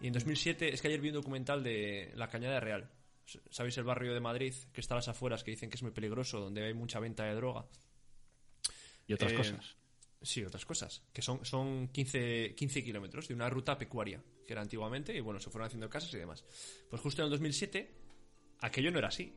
Y 0.02 0.08
en 0.08 0.14
2007 0.14 0.74
es 0.74 0.82
que 0.82 0.90
ayer 0.90 1.00
vi 1.00 1.10
un 1.10 1.16
documental 1.16 1.64
de 1.64 2.12
La 2.16 2.28
Cañada 2.28 2.60
Real. 2.60 2.90
¿Sabéis 3.52 3.78
el 3.78 3.86
barrio 3.86 4.14
de 4.14 4.20
Madrid 4.20 4.54
que 4.74 4.82
está 4.82 4.96
a 4.96 4.98
las 4.98 5.08
afueras 5.08 5.44
que 5.44 5.52
dicen 5.52 5.70
que 5.70 5.76
es 5.78 5.84
muy 5.84 5.92
peligroso, 5.92 6.40
donde 6.42 6.66
hay 6.66 6.74
mucha 6.74 7.00
venta 7.00 7.24
de 7.24 7.36
droga? 7.36 7.66
Y 9.10 9.14
otras 9.14 9.34
Eh, 9.34 9.36
cosas. 9.36 9.76
Sí, 10.22 10.44
otras 10.44 10.66
cosas. 10.66 11.04
Que 11.14 11.22
son, 11.22 11.44
son 11.46 11.88
15, 11.90 12.54
15 12.56 12.84
kilómetros 12.84 13.28
de 13.28 13.34
una 13.34 13.50
ruta 13.50 13.78
pecuaria, 13.78 14.22
que 14.46 14.54
era 14.54 14.62
antiguamente, 14.62 15.16
y 15.16 15.20
bueno, 15.20 15.40
se 15.40 15.50
fueron 15.50 15.68
haciendo 15.68 15.90
casas 15.90 16.14
y 16.14 16.18
demás. 16.18 16.44
Pues 16.90 17.02
justo 17.02 17.22
en 17.22 17.26
el 17.26 17.32
2007, 17.32 17.92
aquello 18.60 18.92
no 18.92 19.00
era 19.00 19.08
así. 19.10 19.34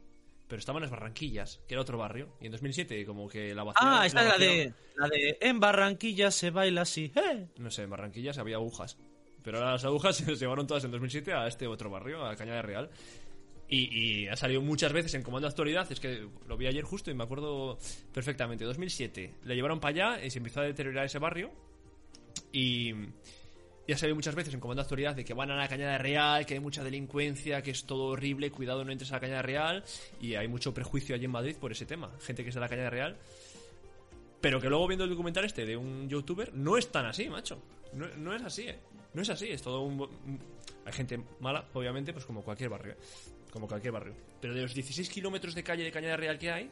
Pero 0.48 0.58
estaban 0.58 0.82
las 0.82 0.90
Barranquillas, 0.90 1.60
que 1.66 1.74
era 1.74 1.80
otro 1.80 1.96
barrio, 1.96 2.36
y 2.40 2.46
en 2.46 2.52
2007 2.52 3.06
como 3.06 3.26
que 3.28 3.54
la 3.54 3.64
vaciaron- 3.64 4.00
Ah, 4.00 4.06
esta 4.06 4.22
es 4.22 4.28
la 4.28 4.38
de, 4.38 4.74
la 4.96 5.08
de 5.08 5.38
En 5.40 5.60
Barranquilla 5.60 6.30
se 6.30 6.50
baila 6.50 6.82
así. 6.82 7.10
¡eh! 7.14 7.48
No 7.56 7.70
sé, 7.70 7.84
en 7.84 7.90
Barranquillas 7.90 8.36
había 8.38 8.56
agujas. 8.56 8.98
Pero 9.42 9.58
ahora 9.58 9.72
las 9.72 9.84
agujas 9.84 10.16
se 10.34 10.34
llevaron 10.36 10.66
todas 10.66 10.84
en 10.84 10.90
2007 10.90 11.32
a 11.32 11.46
este 11.46 11.66
otro 11.66 11.88
barrio, 11.90 12.26
a 12.26 12.36
Cañada 12.36 12.60
Real. 12.60 12.90
Y, 13.74 14.28
ha 14.28 14.36
salido 14.36 14.60
muchas 14.60 14.92
veces 14.92 15.14
en 15.14 15.22
Comando 15.22 15.48
Actualidad, 15.48 15.90
es 15.90 15.98
que 15.98 16.28
lo 16.46 16.58
vi 16.58 16.66
ayer 16.66 16.84
justo 16.84 17.10
y 17.10 17.14
me 17.14 17.24
acuerdo 17.24 17.78
perfectamente. 18.12 18.66
2007, 18.66 19.34
le 19.44 19.54
llevaron 19.54 19.80
para 19.80 20.12
allá 20.12 20.24
y 20.26 20.30
se 20.30 20.38
empezó 20.38 20.60
a 20.60 20.64
deteriorar 20.64 21.06
ese 21.06 21.18
barrio. 21.18 21.50
Y, 22.52 22.92
y 23.86 23.92
ha 23.92 23.96
salido 23.96 24.14
muchas 24.14 24.34
veces 24.34 24.52
en 24.52 24.60
Comando 24.60 24.82
de 24.82 24.84
Actualidad 24.84 25.16
de 25.16 25.24
que 25.24 25.32
van 25.32 25.50
a 25.50 25.56
la 25.56 25.68
Cañada 25.68 25.96
Real, 25.96 26.44
que 26.44 26.52
hay 26.52 26.60
mucha 26.60 26.84
delincuencia, 26.84 27.62
que 27.62 27.70
es 27.70 27.84
todo 27.84 28.08
horrible, 28.08 28.50
cuidado 28.50 28.84
no 28.84 28.92
entres 28.92 29.10
a 29.10 29.14
la 29.14 29.20
Cañada 29.20 29.40
Real. 29.40 29.82
Y 30.20 30.34
hay 30.34 30.48
mucho 30.48 30.74
prejuicio 30.74 31.14
allí 31.14 31.24
en 31.24 31.30
Madrid 31.30 31.56
por 31.58 31.72
ese 31.72 31.86
tema. 31.86 32.10
Gente 32.20 32.42
que 32.42 32.50
es 32.50 32.54
de 32.54 32.60
la 32.60 32.68
Cañada 32.68 32.90
Real. 32.90 33.16
Pero 34.42 34.60
que 34.60 34.68
luego 34.68 34.86
viendo 34.86 35.04
el 35.04 35.10
documental 35.10 35.46
este 35.46 35.64
de 35.64 35.78
un 35.78 36.10
youtuber, 36.10 36.52
no 36.52 36.76
es 36.76 36.92
tan 36.92 37.06
así, 37.06 37.30
macho. 37.30 37.62
No, 37.94 38.06
no 38.18 38.34
es 38.34 38.42
así, 38.42 38.68
¿eh? 38.68 38.78
No 39.14 39.22
es 39.22 39.30
así, 39.30 39.48
es 39.48 39.62
todo 39.62 39.80
un- 39.80 40.38
Hay 40.84 40.92
gente 40.92 41.18
mala, 41.40 41.64
obviamente, 41.72 42.12
pues 42.12 42.26
como 42.26 42.42
cualquier 42.42 42.68
barrio, 42.68 42.92
¿eh? 42.92 42.96
Como 43.52 43.68
cualquier 43.68 43.92
barrio. 43.92 44.14
Pero 44.40 44.54
de 44.54 44.62
los 44.62 44.74
16 44.74 45.08
kilómetros 45.10 45.54
de 45.54 45.62
calle 45.62 45.84
de 45.84 45.92
Cañada 45.92 46.16
Real 46.16 46.38
que 46.38 46.50
hay, 46.50 46.70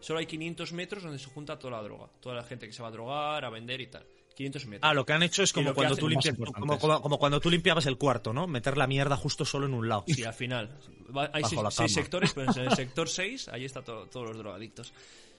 solo 0.00 0.18
hay 0.18 0.26
500 0.26 0.72
metros 0.72 1.02
donde 1.04 1.18
se 1.18 1.26
junta 1.30 1.58
toda 1.58 1.76
la 1.78 1.82
droga. 1.82 2.08
Toda 2.20 2.34
la 2.34 2.42
gente 2.42 2.66
que 2.66 2.72
se 2.72 2.82
va 2.82 2.88
a 2.88 2.90
drogar, 2.90 3.44
a 3.44 3.50
vender 3.50 3.80
y 3.80 3.86
tal. 3.86 4.04
500 4.34 4.66
metros. 4.66 4.90
Ah, 4.90 4.92
lo 4.92 5.06
que 5.06 5.12
han 5.14 5.22
hecho 5.22 5.42
es 5.42 5.52
como 5.52 5.72
cuando, 5.72 5.96
tú 5.96 6.08
limpias, 6.08 6.34
importantes. 6.34 6.60
como, 6.60 6.78
como- 6.78 7.00
como 7.00 7.18
cuando 7.18 7.40
tú 7.40 7.48
limpiabas 7.48 7.86
el 7.86 7.96
cuarto, 7.96 8.34
¿no? 8.34 8.46
Meter 8.46 8.76
la 8.76 8.86
mierda 8.86 9.16
justo 9.16 9.44
solo 9.46 9.64
en 9.66 9.72
un 9.72 9.88
lado. 9.88 10.04
Sí, 10.08 10.24
al 10.24 10.34
final. 10.34 10.76
Va- 11.16 11.30
Hay 11.32 11.42
seis, 11.44 11.94
sectores, 11.94 12.32
pero 12.34 12.52
en 12.52 12.58
el 12.58 12.70
sector 12.76 13.08
6 13.08 13.48
ahí 13.48 13.64
están 13.64 13.84
todos 13.84 14.12
los 14.28 14.36
drogadictos. 14.36 14.92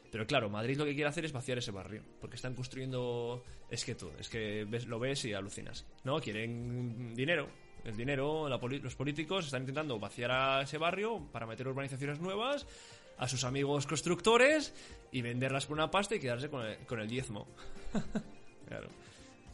Pero 0.10 0.26
claro, 0.26 0.50
Madrid 0.50 0.78
lo 0.78 0.86
que 0.86 0.96
quiere 0.96 1.10
hacer 1.10 1.26
es 1.26 1.32
vaciar 1.34 1.58
ese 1.60 1.70
barrio. 1.72 2.02
Porque 2.22 2.38
están 2.38 2.56
construyendo. 2.56 3.44
Es 3.70 3.84
que 3.86 3.94
tú, 3.94 4.10
es 4.18 4.30
que 4.30 4.66
ves, 4.68 4.88
lo 4.88 4.98
ves 5.00 5.26
y 5.26 5.34
alucinas. 5.34 5.86
¿No? 6.06 6.20
Quieren 6.20 7.14
dinero. 7.14 7.50
El 7.88 7.96
dinero, 7.96 8.50
la 8.50 8.58
los 8.58 8.96
políticos 8.96 9.46
están 9.46 9.62
intentando 9.62 9.98
vaciar 9.98 10.30
a 10.30 10.62
ese 10.62 10.78
barrio 10.78 11.26
para 11.32 11.46
meter 11.46 11.68
urbanizaciones 11.70 12.20
nuevas 12.20 12.68
a 13.18 13.28
sus 13.30 13.46
amigos 13.46 13.88
constructores 13.88 14.74
y 15.12 15.22
venderlas 15.22 15.66
por 15.66 15.78
una 15.78 15.90
pasta 15.90 16.16
y 16.16 16.20
quedarse 16.20 16.50
con 16.50 16.66
el, 16.66 16.78
con 16.86 17.00
el 17.00 17.08
diezmo. 17.08 17.48
claro, 18.68 18.90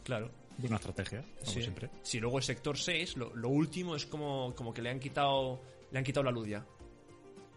claro. 0.02 0.30
Buena 0.58 0.76
estrategia, 0.76 1.22
como 1.40 1.50
Sí. 1.52 1.62
siempre. 1.62 1.90
Sí, 2.02 2.18
luego 2.18 2.38
el 2.38 2.44
sector 2.44 2.76
6, 2.76 3.16
lo, 3.16 3.34
lo 3.36 3.48
último 3.48 3.94
es 3.94 4.04
como, 4.04 4.52
como 4.56 4.74
que 4.74 4.82
le 4.82 4.90
han 4.90 4.98
quitado 4.98 5.60
le 5.92 5.98
han 5.98 6.04
quitado 6.04 6.24
la 6.24 6.32
luz 6.32 6.48
ya. 6.48 6.66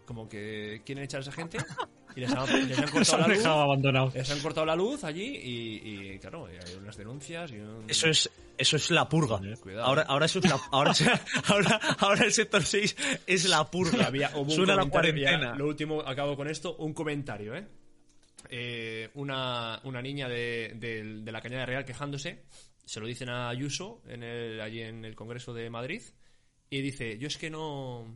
Como 0.06 0.28
que 0.28 0.82
quieren 0.86 1.02
echar 1.04 1.18
a 1.18 1.22
esa 1.22 1.32
gente 1.32 1.58
y 2.18 2.20
les 2.22 2.32
han, 2.32 2.68
les 2.68 2.78
han 2.78 2.86
Se 2.88 2.92
cortado 2.92 3.22
han 3.24 3.30
la 3.30 3.36
luz. 3.36 3.46
abandonado. 3.46 4.12
Les 4.14 4.30
han 4.30 4.40
cortado 4.40 4.66
la 4.66 4.74
luz 4.76 5.04
allí 5.04 5.22
y, 5.24 6.12
y, 6.14 6.18
claro, 6.18 6.48
y 6.52 6.56
hay 6.56 6.74
unas 6.74 6.96
denuncias 6.96 7.52
y 7.52 7.58
un- 7.58 7.84
Eso 7.88 8.08
es, 8.08 8.28
eso 8.58 8.76
es 8.76 8.90
la 8.90 9.08
purga. 9.08 9.40
Cuidado. 9.60 9.84
Ahora, 9.84 10.02
ahora, 10.02 10.26
eso 10.26 10.40
es 10.40 10.48
la, 10.50 10.58
ahora, 10.72 10.92
ahora, 11.48 11.80
ahora 11.98 12.24
el 12.24 12.32
sector 12.32 12.62
6 12.62 12.96
es 13.26 13.48
la 13.48 13.70
purga. 13.70 14.06
había, 14.06 14.30
hubo 14.34 14.40
un 14.42 14.50
Suena 14.50 14.74
la 14.74 14.84
ya, 14.84 14.90
cuarentena. 14.90 15.54
lo 15.54 15.66
último, 15.68 16.00
acabo 16.00 16.36
con 16.36 16.48
esto, 16.48 16.74
un 16.76 16.92
comentario, 16.92 17.54
¿eh? 17.54 17.66
Eh, 18.50 19.10
una, 19.14 19.80
una 19.84 20.00
niña 20.02 20.28
de, 20.28 20.72
de- 20.76 21.22
de 21.22 21.32
la 21.32 21.40
Cañada 21.40 21.66
Real 21.66 21.84
quejándose, 21.84 22.44
se 22.84 23.00
lo 23.00 23.06
dicen 23.06 23.28
a 23.28 23.48
Ayuso 23.48 24.00
en 24.08 24.22
el, 24.22 24.60
allí 24.60 24.80
en 24.80 25.04
el 25.04 25.14
Congreso 25.14 25.52
de 25.52 25.68
Madrid, 25.70 26.02
y 26.70 26.80
dice, 26.80 27.18
yo 27.18 27.26
es 27.28 27.36
que 27.36 27.50
no, 27.50 28.06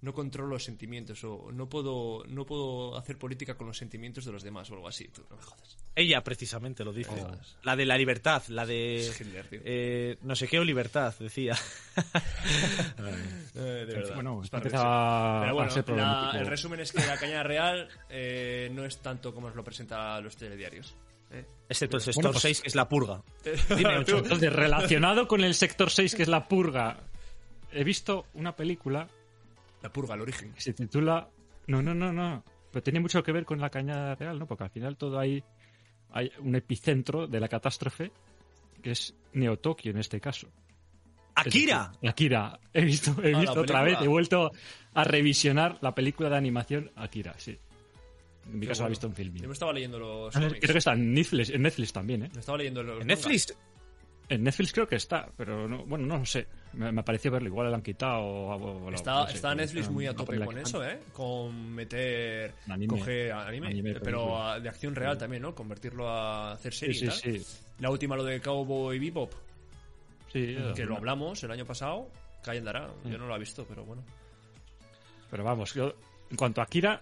no 0.00 0.12
controlo 0.14 0.50
los 0.50 0.62
sentimientos, 0.64 1.24
o 1.24 1.50
no 1.52 1.68
puedo, 1.68 2.22
no 2.28 2.46
puedo 2.46 2.96
hacer 2.96 3.18
política 3.18 3.56
con 3.56 3.66
los 3.66 3.76
sentimientos 3.78 4.24
de 4.24 4.30
los 4.32 4.42
demás, 4.44 4.70
o 4.70 4.74
algo 4.74 4.86
así, 4.88 5.08
tú, 5.08 5.24
no 5.28 5.36
me 5.36 5.42
jodas. 5.42 5.76
Ella 5.96 6.22
precisamente 6.22 6.84
lo 6.84 6.92
dice. 6.92 7.10
Oh. 7.20 7.36
La 7.64 7.74
de 7.74 7.84
la 7.84 7.98
libertad, 7.98 8.42
la 8.48 8.64
de... 8.64 8.98
Es 9.08 9.20
Hitler, 9.20 9.46
tío. 9.48 9.60
eh, 9.64 10.16
no 10.22 10.36
sé 10.36 10.46
qué 10.46 10.60
o 10.60 10.64
libertad, 10.64 11.12
decía. 11.18 11.56
Eh, 13.54 13.84
de 13.86 13.94
verdad. 13.94 14.14
Bueno, 14.14 14.40
Es 14.42 14.50
para 14.50 14.62
empezaba 14.62 15.40
reírse. 15.50 15.82
Pero 15.82 16.00
a 16.00 16.04
bueno, 16.04 16.22
ser 16.28 16.34
la- 16.34 16.40
el 16.40 16.46
resumen 16.46 16.80
es 16.80 16.92
que 16.92 17.04
la 17.04 17.16
Cañada 17.16 17.42
Real 17.42 17.88
eh, 18.08 18.70
no 18.72 18.84
es 18.84 18.98
tanto 18.98 19.34
como 19.34 19.48
nos 19.48 19.56
lo 19.56 19.64
presentan 19.64 20.22
los 20.22 20.36
telediarios. 20.36 20.94
¿eh? 21.32 21.44
Excepto 21.68 21.96
el 21.96 22.02
sector 22.02 22.22
Bueno, 22.22 22.32
pues- 22.32 22.42
6, 22.42 22.60
que 22.62 22.68
es 22.68 22.74
la 22.74 22.88
purga. 22.88 23.22
Dime. 23.76 23.96
Entonces, 24.06 24.52
relacionado 24.52 25.26
con 25.26 25.42
el 25.42 25.54
sector 25.54 25.90
6, 25.90 26.14
que 26.14 26.22
es 26.22 26.28
la 26.28 26.46
purga, 26.46 27.00
he 27.72 27.82
visto 27.84 28.26
una 28.34 28.54
película 28.54 29.08
La 29.82 29.92
purga, 29.92 30.14
el 30.14 30.20
origen. 30.22 30.52
se 30.56 30.72
titula. 30.72 31.28
No, 31.66 31.82
no, 31.82 31.94
no, 31.94 32.12
no. 32.12 32.44
Pero 32.70 32.82
tiene 32.82 33.00
mucho 33.00 33.22
que 33.22 33.32
ver 33.32 33.44
con 33.44 33.60
la 33.60 33.70
cañada 33.70 34.14
real, 34.14 34.38
¿no? 34.38 34.46
Porque 34.46 34.64
al 34.64 34.70
final 34.70 34.96
todo 34.96 35.18
hay, 35.18 35.42
hay 36.10 36.30
un 36.40 36.54
epicentro 36.54 37.26
de 37.26 37.40
la 37.40 37.48
catástrofe, 37.48 38.10
que 38.82 38.90
es 38.92 39.14
Neo-Tokio 39.32 39.90
en 39.92 39.98
este 39.98 40.20
caso. 40.20 40.48
¡Akira! 41.34 41.92
Akira. 42.06 42.58
He 42.72 42.84
visto, 42.84 43.14
he 43.22 43.34
Ah, 43.34 43.40
visto 43.40 43.60
otra 43.60 43.82
vez, 43.82 43.98
he 44.02 44.08
vuelto 44.08 44.50
a 44.94 45.04
revisionar 45.04 45.78
la 45.80 45.94
película 45.94 46.28
de 46.28 46.36
animación 46.36 46.90
Akira, 46.96 47.34
sí. 47.38 47.56
En 48.46 48.54
mi 48.54 48.60
Qué 48.62 48.68
caso 48.68 48.82
la 48.82 48.86
he 48.86 48.88
bueno. 48.88 48.90
visto 48.90 49.06
en 49.06 49.14
film. 49.14 49.34
Yo 49.36 49.46
me 49.48 49.52
estaba 49.52 49.72
leyendo 49.72 49.98
los 49.98 50.34
Creo 50.34 50.50
que 50.72 50.78
está 50.78 50.94
en 50.94 51.12
Netflix, 51.14 51.50
en 51.50 51.62
Netflix 51.62 51.92
también, 51.92 52.24
¿eh? 52.24 52.30
Me 52.34 52.40
estaba 52.40 52.58
leyendo 52.58 52.82
los 52.82 53.00
¿En 53.00 53.06
mangas. 53.06 53.18
Netflix? 53.18 53.56
En 54.30 54.44
Netflix 54.44 54.72
creo 54.74 54.86
que 54.86 54.96
está, 54.96 55.30
pero 55.36 55.66
no, 55.66 55.84
bueno, 55.86 56.04
no 56.06 56.18
lo 56.18 56.26
sé. 56.26 56.46
Me, 56.74 56.92
me 56.92 57.02
pareció 57.02 57.30
verlo, 57.30 57.48
igual 57.48 57.70
lo 57.70 57.74
han 57.76 57.82
quitado 57.82 58.20
o, 58.20 58.54
o- 58.86 58.92
Está, 58.92 59.20
no 59.20 59.26
sé, 59.28 59.36
está 59.36 59.54
Netflix 59.54 59.80
está 59.82 59.92
muy 59.92 60.06
a 60.06 60.14
tope 60.14 60.38
con 60.44 60.58
eso, 60.58 60.84
¿eh? 60.84 61.00
Con 61.14 61.72
meter... 61.74 62.52
Anime. 62.68 62.98
Coger 62.98 63.32
anime, 63.32 63.68
Anime, 63.68 63.94
pero 64.00 64.36
a- 64.42 64.60
de 64.60 64.68
acción 64.68 64.94
real 64.94 65.16
también, 65.16 65.42
¿no? 65.42 65.54
Convertirlo 65.54 66.08
a 66.10 66.52
hacer 66.52 66.74
Sí, 66.74 66.92
serie 66.92 66.94
sí, 66.94 67.04
y 67.04 67.08
tal. 67.08 67.16
sí. 67.40 67.46
La 67.78 67.90
última, 67.90 68.16
lo 68.16 68.24
de 68.24 68.40
Cowboy 68.40 68.98
Bebop, 68.98 69.32
Sí, 70.30 70.56
que 70.76 70.84
lo 70.84 70.96
hablamos 70.98 71.42
el 71.42 71.50
año 71.50 71.64
pasado. 71.64 72.10
Calle 72.44 72.58
andará. 72.58 72.88
Yo 73.04 73.16
Mm. 73.16 73.20
no 73.20 73.26
lo 73.28 73.34
he 73.36 73.38
visto, 73.38 73.64
pero 73.66 73.82
bueno. 73.84 74.04
Pero 75.30 75.42
vamos, 75.42 75.72
yo, 75.74 75.94
en 76.30 76.36
cuanto 76.36 76.60
a 76.60 76.64
Akira, 76.64 77.00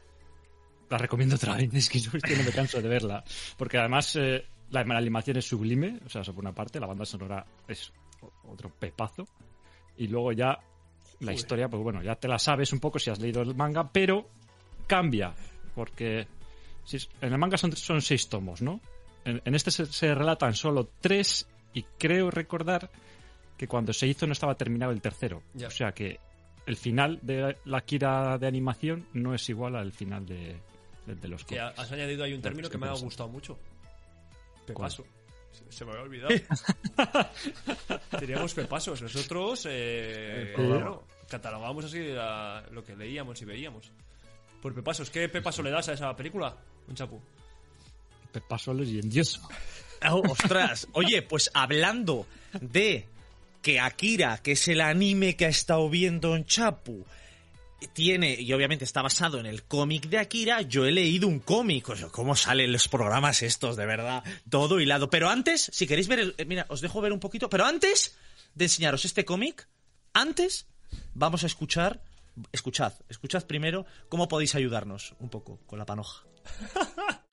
la 0.89 0.99
recomiendo 0.99 1.35
otra 1.35 1.57
vez. 1.57 1.69
Es 1.75 1.89
que 1.89 1.99
yo, 1.99 2.11
no 2.13 2.45
me 2.45 2.53
canso 2.53 2.81
de 2.81 2.89
verla. 2.89 3.25
Porque 3.57 3.79
además 3.79 4.15
eh, 4.15 4.47
la, 4.71 4.85
la 4.85 4.99
animación 4.99 5.37
es 5.37 5.45
sublime, 5.47 6.01
o 6.05 6.09
sea, 6.09 6.23
eso 6.23 6.35
por 6.35 6.43
una 6.45 6.55
parte, 6.55 6.81
la 6.81 6.87
banda 6.87 7.05
sonora 7.05 7.45
es 7.69 7.93
otro 8.49 8.71
pepazo. 8.71 9.27
Y 9.97 10.09
luego 10.09 10.33
ya 10.33 10.49
la 10.49 10.59
Joder. 11.21 11.35
historia, 11.35 11.69
pues 11.69 11.83
bueno, 11.83 12.03
ya 12.03 12.15
te 12.17 12.29
la 12.29 12.39
sabes 12.39 12.73
un 12.73 12.81
poco 12.81 12.99
si 12.99 13.11
has 13.11 13.19
leído 13.21 13.43
el 13.43 13.55
manga, 13.55 13.91
pero 13.91 14.29
cambia. 14.87 15.35
Porque 15.75 16.27
si 16.85 16.97
en 17.21 17.33
el 17.33 17.39
manga 17.39 17.57
son, 17.57 17.73
son 17.77 18.01
seis 18.03 18.29
tomos, 18.29 18.61
¿no? 18.63 18.81
En, 19.25 19.41
en 19.45 19.55
este 19.55 19.71
se, 19.71 19.87
se 19.87 20.15
relatan 20.15 20.55
solo 20.55 20.89
tres 21.01 21.49
y 21.73 21.83
creo 21.99 22.31
recordar 22.31 22.91
que 23.57 23.67
cuando 23.69 23.93
se 23.93 24.07
hizo 24.07 24.27
no 24.27 24.33
estaba 24.33 24.55
terminado 24.55 24.93
el 24.93 25.01
tercero. 25.01 25.43
Ya. 25.55 25.69
O 25.69 25.71
sea 25.71 25.93
que 25.93 26.19
el 26.67 26.77
final 26.77 27.19
de 27.23 27.57
la 27.65 27.81
Kira 27.83 28.37
de 28.39 28.47
animación 28.47 29.07
no 29.15 29.35
es 29.35 29.49
igual 29.49 29.77
al 29.77 29.93
final 29.93 30.27
de, 30.27 30.57
de- 31.07 31.15
de 31.15 31.29
los 31.29 31.45
Que 31.45 31.59
has 31.61 31.91
añadido 31.93 32.25
ahí 32.25 32.35
un 32.35 32.43
término 32.43 32.69
que 32.69 32.77
me 32.79 32.87
ha 32.89 32.93
gustado 32.93 33.29
mucho. 33.29 33.59
Pepaso. 34.67 35.05
Se, 35.53 35.73
se 35.79 35.85
me 35.85 35.93
había 35.93 36.03
olvidado. 36.03 36.35
Teníamos 38.19 38.55
pepasos. 38.55 39.01
Nosotros, 39.03 39.67
eh, 39.71 40.53
Sí. 40.57 40.63
claro, 40.63 41.05
catalogábamos 41.29 41.85
así 41.87 41.99
la- 42.09 42.65
lo 42.73 42.85
que 42.85 42.97
leíamos 42.97 43.41
y 43.43 43.45
veíamos. 43.45 43.91
Por 44.61 44.75
pepasos. 44.75 45.11
¿Qué 45.11 45.29
pepaso 45.29 45.63
le 45.63 45.71
das 45.71 45.89
a 45.89 45.93
esa 45.95 46.15
película? 46.17 46.57
Un 46.89 46.95
chapu. 46.95 47.21
Pepaso 48.33 48.75
leyendioso. 48.75 49.41
Oh, 50.11 50.21
ostras. 50.31 50.87
Oye, 50.93 51.23
pues 51.23 51.51
hablando 51.55 52.27
de 52.61 53.07
que 53.63 53.81
Akira, 53.81 54.37
que 54.43 54.53
es 54.53 54.69
el 54.69 54.83
anime 54.83 55.37
que 55.37 55.47
ha 55.47 55.49
estado 55.49 55.89
viendo 55.89 56.37
en 56.37 56.45
Chapu, 56.45 57.07
tiene, 57.93 58.41
y 58.41 58.53
obviamente 58.53 58.85
está 58.85 59.03
basado 59.03 59.39
en 59.39 59.47
el 59.47 59.65
cómic 59.65 60.09
de 60.09 60.19
Akira, 60.19 60.63
yo 60.63 60.87
he 60.87 60.93
leído 60.93 61.29
un 61.29 61.41
cómic. 61.41 61.89
O 61.89 61.97
sea, 61.97 62.09
¿Cómo 62.09 62.35
salen 62.37 62.73
los 62.73 62.89
programas 62.89 63.43
estos, 63.43 63.77
de 63.77 63.87
verdad? 63.87 64.25
Todo 64.49 64.81
hilado. 64.81 65.11
Pero 65.11 65.29
antes, 65.29 65.71
si 65.73 65.87
queréis 65.87 66.09
ver, 66.09 66.21
el, 66.21 66.35
eh, 66.39 66.45
mira, 66.45 66.67
os 66.69 66.81
dejo 66.81 67.01
ver 67.01 67.13
un 67.13 67.21
poquito, 67.21 67.51
pero 67.51 67.65
antes 67.65 68.17
de 68.55 68.65
enseñaros 68.65 69.05
este 69.05 69.25
cómic, 69.25 69.69
antes 70.13 70.67
vamos 71.15 71.45
a 71.45 71.47
escuchar, 71.47 72.03
escuchad, 72.53 72.95
escuchad 73.09 73.45
primero 73.45 73.87
cómo 74.09 74.29
podéis 74.29 74.55
ayudarnos 74.55 75.15
un 75.21 75.29
poco 75.29 75.61
con 75.67 75.79
la 75.79 75.87
panoja. 75.87 76.25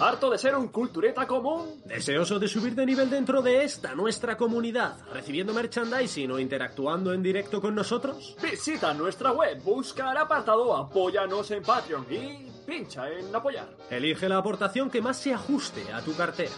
¿Harto 0.00 0.30
de 0.30 0.38
ser 0.38 0.54
un 0.56 0.68
cultureta 0.68 1.26
común? 1.26 1.82
¿Deseoso 1.84 2.38
de 2.38 2.48
subir 2.48 2.74
de 2.74 2.86
nivel 2.86 3.10
dentro 3.10 3.42
de 3.42 3.64
esta 3.64 3.94
nuestra 3.94 4.36
comunidad, 4.36 4.96
recibiendo 5.12 5.52
merchandising 5.52 6.30
o 6.30 6.38
interactuando 6.38 7.12
en 7.12 7.22
directo 7.22 7.60
con 7.60 7.74
nosotros? 7.74 8.36
Visita 8.42 8.94
nuestra 8.94 9.32
web, 9.32 9.60
busca 9.62 10.10
el 10.12 10.16
apartado 10.18 10.76
Apóyanos 10.76 11.50
en 11.50 11.62
Patreon 11.62 12.06
y 12.10 12.50
pincha 12.66 13.10
en 13.10 13.34
apoyar. 13.34 13.68
Elige 13.90 14.28
la 14.28 14.38
aportación 14.38 14.90
que 14.90 15.02
más 15.02 15.16
se 15.18 15.34
ajuste 15.34 15.92
a 15.92 16.00
tu 16.00 16.14
cartera. 16.14 16.54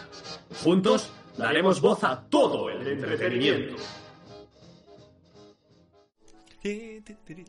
Juntos 0.63 1.11
daremos 1.37 1.81
voz 1.81 2.03
a 2.03 2.21
todo 2.29 2.69
el 2.69 2.87
entretenimiento. 2.87 3.75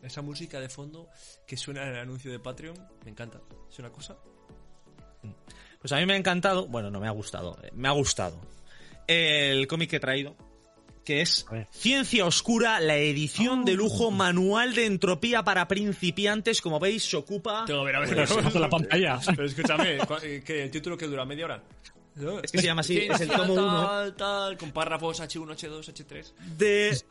Esa 0.03 0.23
música 0.23 0.59
de 0.59 0.71
fondo 0.71 1.09
que 1.47 1.59
suena 1.59 1.83
en 1.83 1.89
el 1.91 1.99
anuncio 1.99 2.33
de 2.33 2.39
Patreon, 2.39 2.77
me 3.05 3.11
encanta. 3.11 3.41
Es 3.71 3.79
una 3.79 3.91
cosa. 3.91 4.17
Pues 5.81 5.93
a 5.93 5.97
mí 5.97 6.07
me 6.07 6.13
ha 6.15 6.17
encantado, 6.17 6.67
bueno, 6.69 6.91
no 6.91 7.01
me 7.01 7.09
ha 7.09 7.11
gustado, 7.11 7.59
eh, 7.63 7.71
me 7.75 7.89
ha 7.89 7.93
gustado 7.93 8.41
el 9.09 9.67
cómic 9.67 9.91
que 9.91 9.97
he 9.97 10.01
traído, 10.01 10.37
que 11.05 11.21
es. 11.23 11.45
Ciencia 11.73 12.25
Oscura, 12.25 12.79
la 12.79 12.97
edición 12.97 13.65
de 13.65 13.73
lujo 13.75 14.11
manual 14.13 14.75
de 14.75 14.87
entropía 14.87 15.43
para 15.43 15.67
principiantes, 15.67 16.61
como 16.61 16.79
veis, 16.79 17.03
se 17.03 17.17
ocupa... 17.17 17.65
Tengo 17.67 17.81
que 17.81 17.87
ver 17.87 17.97
a 17.97 18.01
ver. 18.01 18.43
Nota 18.45 18.59
la 18.61 18.71
pantalla. 18.71 19.19
Pero 19.27 19.45
escúchame, 19.45 19.99
¿cu- 19.99 20.15
eh, 20.23 20.43
que 20.47 20.63
el 20.63 20.71
título 20.71 20.97
que 20.97 21.07
dura 21.09 21.25
media 21.25 21.47
hora. 21.47 21.63
Es 22.43 22.53
que 22.53 22.59
se 22.59 22.67
llama 22.67 22.83
así, 22.83 22.99
es 22.99 23.21
el 23.23 23.29
tomo 23.31 23.55
uno. 23.55 23.87
Tal, 23.87 24.15
tal, 24.15 24.57
con 24.59 24.71
párrafos 24.71 25.21
H1, 25.21 25.47
H2, 25.57 25.93
H3. 25.93 26.33
de 26.59 27.03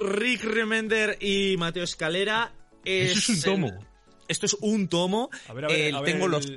Rick 0.00 0.42
Remender 0.44 1.16
y 1.20 1.56
Mateo 1.58 1.84
Escalera. 1.84 2.52
Es 2.84 3.18
Eso 3.18 3.32
es 3.32 3.38
un 3.38 3.42
tomo. 3.52 3.66
el- 3.68 3.86
esto 4.28 4.46
es 4.46 4.56
un 4.62 4.88
tomo. 4.88 5.28
A 5.46 5.52
ver, 5.52 5.66
a 5.66 5.68
ver, 5.68 5.80
El- 5.80 5.94
a 5.94 6.00
ver 6.00 6.12
tengo 6.12 6.24
el- 6.24 6.30
los 6.32 6.50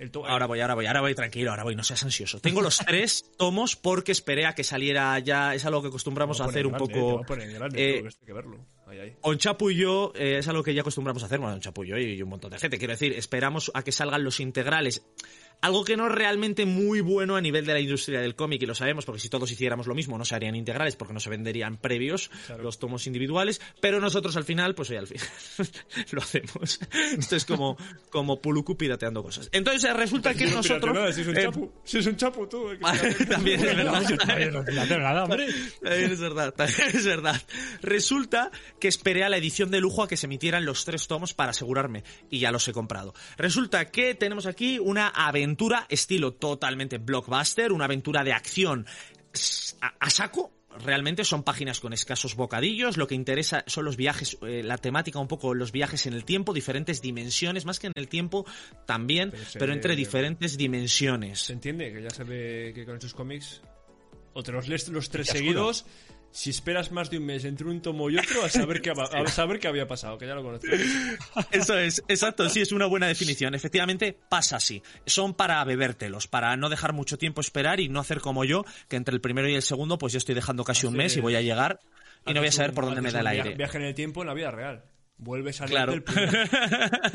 el 0.00 0.10
to- 0.10 0.26
Ahora 0.26 0.46
voy, 0.46 0.60
ahora 0.60 0.74
voy, 0.74 0.86
ahora 0.86 1.00
voy, 1.00 1.14
tranquilo, 1.14 1.50
ahora 1.50 1.62
voy, 1.64 1.76
no 1.76 1.84
seas 1.84 2.02
ansioso. 2.02 2.40
Tengo 2.40 2.60
los 2.60 2.78
tres 2.86 3.24
tomos 3.36 3.76
porque 3.76 4.12
esperé 4.12 4.46
a 4.46 4.54
que 4.54 4.64
saliera 4.64 5.18
ya, 5.20 5.54
es 5.54 5.64
algo 5.64 5.82
que 5.82 5.88
acostumbramos 5.88 6.40
a 6.40 6.46
hacer 6.46 6.66
un 6.66 6.72
poco... 6.74 6.92
te 6.92 7.00
va 7.00 7.20
a 7.20 7.24
poner 7.26 7.52
grande, 7.52 7.78
eh, 7.90 7.92
tío, 7.94 8.02
que 8.02 8.08
esto 8.08 8.20
hay 8.22 8.26
que 8.26 8.32
verlo. 8.32 8.66
Ahí, 8.86 8.98
ahí. 8.98 9.16
On 9.22 9.38
Chapu 9.38 9.70
y 9.70 9.76
yo, 9.76 10.12
eh, 10.16 10.38
es 10.38 10.48
algo 10.48 10.62
que 10.64 10.74
ya 10.74 10.80
acostumbramos 10.80 11.22
a 11.22 11.26
hacer, 11.26 11.38
bueno, 11.38 11.58
Chapu 11.60 11.84
y 11.84 11.88
yo 11.88 11.96
y 11.98 12.20
un 12.22 12.28
montón 12.28 12.50
de 12.50 12.58
gente. 12.58 12.76
Quiero 12.78 12.92
decir, 12.92 13.12
esperamos 13.12 13.70
a 13.74 13.82
que 13.84 13.92
salgan 13.92 14.24
los 14.24 14.40
integrales. 14.40 15.02
Algo 15.60 15.84
que 15.84 15.96
no 15.96 16.06
es 16.06 16.12
realmente 16.12 16.64
muy 16.64 17.00
bueno 17.02 17.36
a 17.36 17.40
nivel 17.40 17.66
de 17.66 17.74
la 17.74 17.80
industria 17.80 18.20
del 18.20 18.34
cómic, 18.34 18.62
y 18.62 18.66
lo 18.66 18.74
sabemos, 18.74 19.04
porque 19.04 19.20
si 19.20 19.28
todos 19.28 19.50
hiciéramos 19.50 19.86
lo 19.86 19.94
mismo 19.94 20.16
no 20.16 20.24
se 20.24 20.34
harían 20.34 20.54
integrales, 20.54 20.96
porque 20.96 21.12
no 21.12 21.20
se 21.20 21.28
venderían 21.28 21.76
previos 21.76 22.30
los 22.62 22.78
tomos 22.78 23.06
individuales, 23.06 23.60
pero 23.80 24.00
nosotros 24.00 24.36
al 24.36 24.44
final, 24.44 24.74
pues 24.74 24.90
oye, 24.90 25.00
al 25.00 25.06
final 25.06 25.26
lo 26.12 26.22
hacemos. 26.22 26.80
Esto 27.18 27.36
es 27.36 27.44
como, 27.44 27.76
como 28.08 28.40
Puluku 28.40 28.76
pirateando 28.76 29.22
cosas. 29.22 29.50
Entonces 29.52 29.94
resulta 29.94 30.34
que 30.34 30.46
nosotros... 30.46 31.14
si 31.14 31.20
es 31.20 31.28
un 31.28 31.36
eh, 31.36 31.42
chapu, 31.42 31.72
si 31.84 31.98
es 31.98 32.06
un 32.06 32.16
chapu, 32.16 32.46
tú. 32.46 32.68
también 33.28 33.60
es 33.60 33.76
verdad. 33.76 34.02
También 34.18 34.52
nada, 34.52 35.26
es 35.82 36.20
verdad, 36.20 36.54
es 36.94 37.04
verdad. 37.04 37.42
Resulta 37.82 38.50
que 38.78 38.88
esperé 38.88 39.24
a 39.24 39.28
la 39.28 39.36
edición 39.36 39.70
de 39.70 39.80
lujo 39.80 40.02
a 40.02 40.08
que 40.08 40.16
se 40.16 40.26
emitieran 40.26 40.64
los 40.64 40.84
tres 40.86 41.06
tomos 41.06 41.34
para 41.34 41.50
asegurarme 41.50 42.02
y 42.30 42.38
ya 42.38 42.50
los 42.50 42.66
he 42.68 42.72
comprado. 42.72 43.14
Resulta 43.36 43.90
que 43.90 44.14
tenemos 44.14 44.46
aquí 44.46 44.78
una 44.78 45.08
aventura 45.08 45.49
estilo 45.88 46.32
totalmente 46.34 46.98
blockbuster, 46.98 47.72
una 47.72 47.84
aventura 47.86 48.24
de 48.24 48.32
acción 48.32 48.86
a, 49.80 49.94
a 49.98 50.10
saco. 50.10 50.52
Realmente 50.84 51.24
son 51.24 51.42
páginas 51.42 51.80
con 51.80 51.92
escasos 51.92 52.36
bocadillos, 52.36 52.96
lo 52.96 53.08
que 53.08 53.16
interesa 53.16 53.64
son 53.66 53.84
los 53.84 53.96
viajes, 53.96 54.38
eh, 54.42 54.62
la 54.62 54.78
temática 54.78 55.18
un 55.18 55.26
poco 55.26 55.52
los 55.52 55.72
viajes 55.72 56.06
en 56.06 56.12
el 56.14 56.24
tiempo, 56.24 56.52
diferentes 56.54 57.02
dimensiones, 57.02 57.64
más 57.64 57.80
que 57.80 57.88
en 57.88 57.92
el 57.96 58.06
tiempo 58.08 58.46
también, 58.86 59.32
Pero 59.54 59.66
ve- 59.66 59.72
entre 59.72 59.96
diferentes 59.96 60.56
dimensiones. 60.56 61.40
Se 61.40 61.54
entiende 61.54 61.92
que 61.92 62.02
ya 62.02 62.10
se 62.10 62.22
ve 62.22 62.70
que 62.72 62.86
con 62.86 62.94
estos 62.94 63.14
cómics 63.14 63.62
o 64.32 64.44
te 64.44 64.52
los 64.52 64.68
lees 64.68 64.86
los 64.88 65.10
tres 65.10 65.26
seguidos. 65.26 65.86
Si 66.32 66.50
esperas 66.50 66.92
más 66.92 67.10
de 67.10 67.18
un 67.18 67.26
mes 67.26 67.44
entre 67.44 67.66
un 67.66 67.82
tomo 67.82 68.08
y 68.08 68.16
otro, 68.16 68.44
a 68.44 68.48
saber 68.48 68.80
qué, 68.80 68.90
a 68.90 69.26
saber 69.26 69.58
qué 69.58 69.68
había 69.68 69.88
pasado, 69.88 70.16
que 70.16 70.26
ya 70.26 70.34
lo 70.34 70.42
conoces. 70.42 70.70
Eso 71.50 71.76
es, 71.76 72.02
exacto, 72.08 72.48
sí, 72.48 72.60
es 72.60 72.72
una 72.72 72.86
buena 72.86 73.08
definición. 73.08 73.54
Efectivamente, 73.54 74.16
pasa 74.28 74.56
así. 74.56 74.82
Son 75.06 75.34
para 75.34 75.62
bebértelos, 75.64 76.28
para 76.28 76.56
no 76.56 76.68
dejar 76.68 76.92
mucho 76.92 77.18
tiempo 77.18 77.40
esperar 77.40 77.80
y 77.80 77.88
no 77.88 78.00
hacer 78.00 78.20
como 78.20 78.44
yo, 78.44 78.64
que 78.88 78.96
entre 78.96 79.14
el 79.14 79.20
primero 79.20 79.48
y 79.48 79.54
el 79.54 79.62
segundo, 79.62 79.98
pues 79.98 80.12
yo 80.12 80.18
estoy 80.18 80.34
dejando 80.34 80.64
casi 80.64 80.86
un 80.86 80.94
mes 80.94 81.16
y 81.16 81.20
voy 81.20 81.34
a 81.34 81.40
llegar 81.40 81.80
y 82.26 82.34
no 82.34 82.40
voy 82.40 82.48
a 82.48 82.52
saber 82.52 82.74
por 82.74 82.84
dónde 82.84 83.00
me 83.00 83.10
da 83.10 83.20
el 83.20 83.26
aire. 83.26 83.54
Viaje 83.54 83.78
en 83.78 83.84
el 83.84 83.94
tiempo 83.94 84.22
en 84.22 84.28
la 84.28 84.34
vida 84.34 84.50
real. 84.50 84.84
Vuelves 85.22 85.60
a 85.60 85.66
Claro. 85.66 85.92
del. 85.92 86.02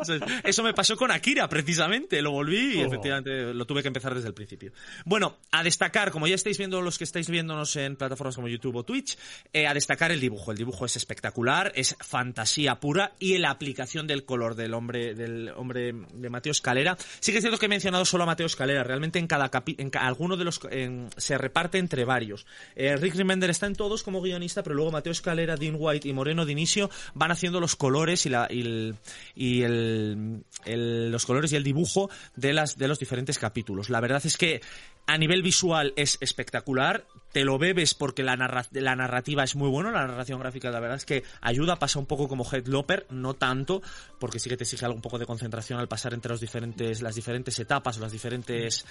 Eso, 0.00 0.14
es- 0.14 0.22
eso 0.44 0.62
me 0.62 0.72
pasó 0.74 0.96
con 0.96 1.10
Akira, 1.10 1.48
precisamente. 1.48 2.22
Lo 2.22 2.30
volví 2.30 2.78
y 2.78 2.82
Oh. 2.82 2.86
efectivamente 2.86 3.52
lo 3.54 3.66
tuve 3.66 3.82
que 3.82 3.88
empezar 3.88 4.14
desde 4.14 4.28
el 4.28 4.34
principio. 4.34 4.72
Bueno, 5.04 5.36
a 5.50 5.62
destacar, 5.64 6.10
como 6.12 6.26
ya 6.28 6.34
estáis 6.34 6.58
viendo 6.58 6.80
los 6.80 6.96
que 6.98 7.04
estáis 7.04 7.28
viéndonos 7.28 7.74
en 7.76 7.96
plataformas 7.96 8.36
como 8.36 8.46
YouTube 8.48 8.76
o 8.76 8.84
Twitch, 8.84 9.18
eh, 9.52 9.66
a 9.66 9.74
destacar 9.74 10.12
el 10.12 10.20
dibujo. 10.20 10.52
El 10.52 10.58
dibujo 10.58 10.86
es 10.86 10.96
espectacular, 10.96 11.72
es 11.74 11.96
fantasía 12.00 12.76
pura 12.78 13.14
y 13.18 13.38
la 13.38 13.50
aplicación 13.50 14.06
del 14.06 14.24
color 14.24 14.54
del 14.54 14.74
hombre, 14.74 15.14
del 15.14 15.50
hombre 15.56 15.92
de 16.12 16.30
Mateo 16.30 16.52
Escalera. 16.52 16.96
Sí 17.20 17.32
que 17.32 17.38
es 17.38 17.42
cierto 17.42 17.58
que 17.58 17.66
he 17.66 17.68
mencionado 17.68 18.04
solo 18.04 18.24
a 18.24 18.26
Mateo 18.26 18.46
Escalera. 18.46 18.84
Realmente 18.84 19.18
en 19.18 19.26
cada 19.26 19.48
capi 19.50 19.74
en 19.78 19.90
ca- 19.90 20.06
alguno 20.06 20.36
de 20.36 20.44
los 20.44 20.60
en- 20.70 21.08
se 21.16 21.36
reparte 21.38 21.78
entre 21.78 22.04
varios. 22.04 22.46
Eh, 22.76 22.96
Rick 22.96 23.16
Remender 23.16 23.50
está 23.50 23.66
en 23.66 23.74
todos 23.74 24.02
como 24.04 24.20
guionista, 24.20 24.62
pero 24.62 24.76
luego 24.76 24.92
Mateo 24.92 25.12
Escalera, 25.12 25.56
Dean 25.56 25.74
White 25.78 26.06
y 26.08 26.12
Moreno 26.12 26.46
de 26.46 26.52
inicio 26.52 26.90
van 27.24 27.32
haciendo 27.32 27.58
los 27.58 27.74
colores 27.74 28.26
y, 28.26 28.28
la, 28.28 28.46
y, 28.50 29.62
el, 29.62 30.44
el- 30.66 31.10
los 31.10 31.24
colores 31.24 31.50
y 31.52 31.56
el 31.56 31.64
dibujo 31.64 32.10
de 32.36 32.52
los 32.52 32.98
diferentes 32.98 33.38
capítulos. 33.38 33.88
La 33.88 34.00
verdad 34.00 34.20
es 34.26 34.36
que 34.36 34.60
a 35.06 35.16
nivel 35.18 35.42
visual 35.42 35.92
es 35.96 36.18
espectacular. 36.20 37.06
Te 37.32 37.44
lo 37.44 37.58
bebes 37.58 37.94
porque 37.94 38.22
la 38.22 38.36
narrativa 38.36 39.42
es 39.42 39.56
muy 39.56 39.68
buena, 39.68 39.90
la 39.90 40.06
narración 40.06 40.38
gráfica 40.38 40.70
la 40.70 40.80
verdad 40.80 40.98
es 40.98 41.04
que 41.04 41.24
ayuda, 41.40 41.76
pasa 41.80 41.98
un 41.98 42.06
poco 42.06 42.28
como 42.28 42.44
Headloper, 42.44 43.06
no 43.10 43.34
tanto, 43.34 43.82
porque 44.20 44.38
sí 44.38 44.48
que 44.48 44.56
te 44.56 44.64
exige 44.64 44.84
algo 44.84 44.94
un 44.96 45.02
poco 45.02 45.18
de 45.18 45.26
concentración 45.26 45.80
al 45.80 45.88
pasar 45.88 46.14
entre 46.14 46.30
los 46.30 46.40
diferentes, 46.40 47.02
las 47.02 47.14
diferentes 47.16 47.58
etapas 47.58 47.98
o 47.98 48.00
las 48.02 48.12
diferentes 48.12 48.84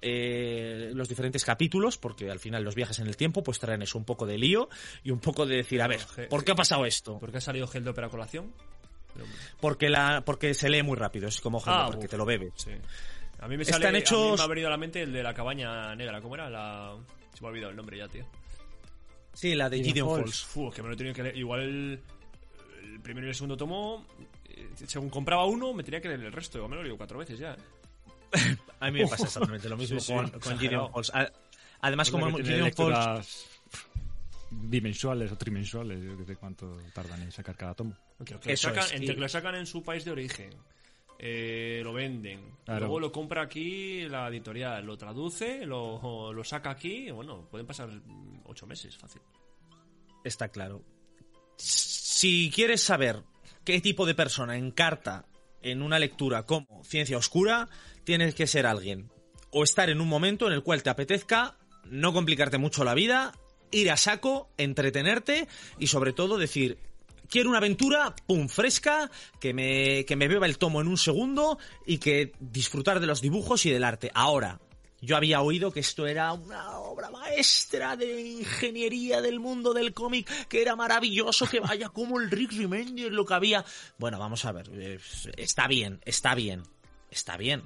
eh, 0.00 0.90
los 0.94 1.08
diferentes 1.08 1.44
capítulos, 1.44 1.96
porque 1.98 2.30
al 2.30 2.38
final 2.38 2.62
los 2.62 2.74
viajes 2.74 2.98
en 2.98 3.06
el 3.06 3.16
tiempo 3.16 3.42
pues 3.42 3.58
traen 3.58 3.82
eso, 3.82 3.96
un 3.98 4.04
poco 4.04 4.26
de 4.26 4.36
lío 4.38 4.68
y 5.02 5.10
un 5.10 5.20
poco 5.20 5.46
de 5.46 5.56
decir, 5.56 5.80
a 5.82 5.86
ver, 5.88 6.00
¿por 6.28 6.44
qué 6.44 6.52
ha 6.52 6.56
pasado 6.56 6.84
esto? 6.86 7.18
¿Por 7.18 7.30
qué 7.30 7.38
ha 7.38 7.40
salido 7.40 7.66
Gel 7.66 7.84
de 7.84 7.90
Opera 7.90 8.08
Colación? 8.08 8.52
Porque 9.60 9.88
la 9.88 10.22
porque 10.24 10.54
se 10.54 10.68
lee 10.68 10.82
muy 10.82 10.96
rápido, 10.96 11.28
es 11.28 11.40
como 11.40 11.62
Ah, 11.66 11.86
porque 11.90 12.06
uf. 12.06 12.10
te 12.10 12.16
lo 12.16 12.24
bebes. 12.24 12.52
Sí. 12.56 12.72
A 13.38 13.46
mí 13.48 13.56
me 13.56 13.62
Están 13.62 13.74
sale, 13.80 13.88
a 13.88 13.92
mí 13.92 13.98
hechos- 13.98 14.38
me 14.38 14.44
ha 14.44 14.46
venido 14.48 14.68
a 14.68 14.70
la 14.70 14.76
mente 14.76 15.02
el 15.02 15.12
de 15.12 15.22
la 15.22 15.32
cabaña 15.34 15.94
negra. 15.94 16.20
¿Cómo 16.20 16.34
era? 16.34 16.48
La... 16.50 16.96
Se 17.32 17.40
me 17.40 17.48
ha 17.48 17.50
olvidado 17.50 17.70
el 17.70 17.76
nombre 17.76 17.98
ya, 17.98 18.08
tío. 18.08 18.24
Sí, 19.32 19.54
la 19.54 19.68
de 19.68 19.78
Gideon 19.78 19.92
Gideon 20.08 20.20
Falls. 20.22 20.44
Falls. 20.44 20.74
Que 20.74 20.82
me 20.82 20.88
lo 20.88 20.94
he 20.94 20.96
tenido 20.96 21.14
que 21.14 21.22
leer. 21.22 21.36
Igual 21.36 21.60
el, 21.60 22.00
el 22.82 23.00
primero 23.00 23.26
y 23.26 23.30
el 23.30 23.34
segundo 23.34 23.56
tomo, 23.56 24.06
eh, 24.48 24.68
según 24.86 25.10
compraba 25.10 25.44
uno, 25.46 25.72
me 25.74 25.82
tenía 25.82 26.00
que 26.00 26.08
leer 26.08 26.20
el 26.24 26.32
resto. 26.32 26.58
Igual 26.58 26.70
me 26.70 26.76
lo 26.76 26.82
leo 26.84 26.96
cuatro 26.96 27.18
veces 27.18 27.38
ya. 27.38 27.56
A 28.80 28.90
mí 28.90 29.00
me 29.02 29.08
pasa 29.08 29.24
exactamente 29.24 29.68
lo 29.68 29.76
mismo 29.76 29.98
Sí, 30.00 30.06
sí, 30.06 30.12
con, 30.14 30.28
con. 30.40 30.58
Gideon 30.58 30.90
Falls. 30.92 31.12
Además, 31.80 32.10
como 32.10 32.30
Gideon 32.38 32.72
Falls 32.72 33.46
bimensuales 34.50 35.32
o 35.32 35.36
trimensuales, 35.36 36.02
yo 36.02 36.16
que 36.16 36.24
sé 36.24 36.36
cuánto 36.36 36.76
tardan 36.92 37.22
en 37.22 37.32
sacar 37.32 37.56
cada 37.56 37.74
tomo. 37.74 37.96
Entre 38.20 38.38
que, 38.38 38.50
lo 38.50 38.56
sacan, 38.56 38.84
es, 38.84 38.92
entre 38.92 39.12
y- 39.12 39.14
que 39.14 39.20
lo 39.20 39.28
sacan 39.28 39.54
en 39.56 39.66
su 39.66 39.82
país 39.82 40.04
de 40.04 40.10
origen, 40.12 40.50
eh, 41.18 41.80
lo 41.82 41.92
venden, 41.92 42.40
Claro. 42.64 42.80
luego 42.80 43.00
lo 43.00 43.12
compra 43.12 43.42
aquí 43.42 44.06
la 44.08 44.28
editorial, 44.28 44.84
lo 44.84 44.96
traduce, 44.96 45.66
lo, 45.66 46.32
lo 46.32 46.44
saca 46.44 46.70
aquí, 46.70 47.10
bueno, 47.10 47.48
pueden 47.50 47.66
pasar 47.66 47.88
ocho 48.44 48.66
meses, 48.66 48.96
fácil. 48.96 49.22
está 50.22 50.48
claro. 50.48 50.82
Si 51.56 52.50
quieres 52.54 52.80
saber 52.82 53.22
qué 53.64 53.80
tipo 53.80 54.06
de 54.06 54.14
persona 54.14 54.56
encarta 54.56 55.24
en 55.62 55.82
una 55.82 55.98
lectura 55.98 56.44
como 56.44 56.84
ciencia 56.84 57.16
oscura, 57.16 57.68
tienes 58.04 58.34
que 58.34 58.46
ser 58.46 58.66
alguien 58.66 59.10
o 59.50 59.64
estar 59.64 59.90
en 59.90 60.00
un 60.00 60.08
momento 60.08 60.46
en 60.46 60.52
el 60.52 60.62
cual 60.62 60.82
te 60.82 60.90
apetezca 60.90 61.56
no 61.90 62.12
complicarte 62.12 62.58
mucho 62.58 62.84
la 62.84 62.94
vida, 62.94 63.32
ir 63.70 63.90
a 63.90 63.96
saco, 63.96 64.48
entretenerte 64.56 65.48
y 65.78 65.88
sobre 65.88 66.12
todo 66.12 66.38
decir 66.38 66.78
quiero 67.28 67.50
una 67.50 67.58
aventura, 67.58 68.14
pum, 68.26 68.48
fresca, 68.48 69.10
que 69.40 69.54
me, 69.54 70.04
que 70.04 70.16
me 70.16 70.28
beba 70.28 70.46
el 70.46 70.58
tomo 70.58 70.80
en 70.80 70.88
un 70.88 70.98
segundo 70.98 71.58
y 71.86 71.98
que 71.98 72.32
disfrutar 72.40 73.00
de 73.00 73.06
los 73.06 73.20
dibujos 73.20 73.66
y 73.66 73.70
del 73.70 73.84
arte. 73.84 74.10
Ahora, 74.14 74.60
yo 75.00 75.16
había 75.16 75.42
oído 75.42 75.70
que 75.70 75.80
esto 75.80 76.06
era 76.06 76.32
una 76.32 76.78
obra 76.78 77.10
maestra 77.10 77.96
de 77.96 78.22
ingeniería 78.22 79.20
del 79.20 79.40
mundo 79.40 79.74
del 79.74 79.92
cómic, 79.92 80.48
que 80.48 80.62
era 80.62 80.76
maravilloso, 80.76 81.46
que 81.46 81.60
vaya 81.60 81.88
como 81.90 82.20
el 82.20 82.30
Rick 82.30 82.52
Remender 82.52 83.12
lo 83.12 83.24
que 83.24 83.34
había. 83.34 83.64
Bueno, 83.98 84.18
vamos 84.18 84.44
a 84.44 84.52
ver, 84.52 84.70
eh, 84.72 84.98
está 85.36 85.66
bien, 85.66 86.00
está 86.04 86.34
bien, 86.34 86.62
está 87.10 87.36
bien. 87.36 87.62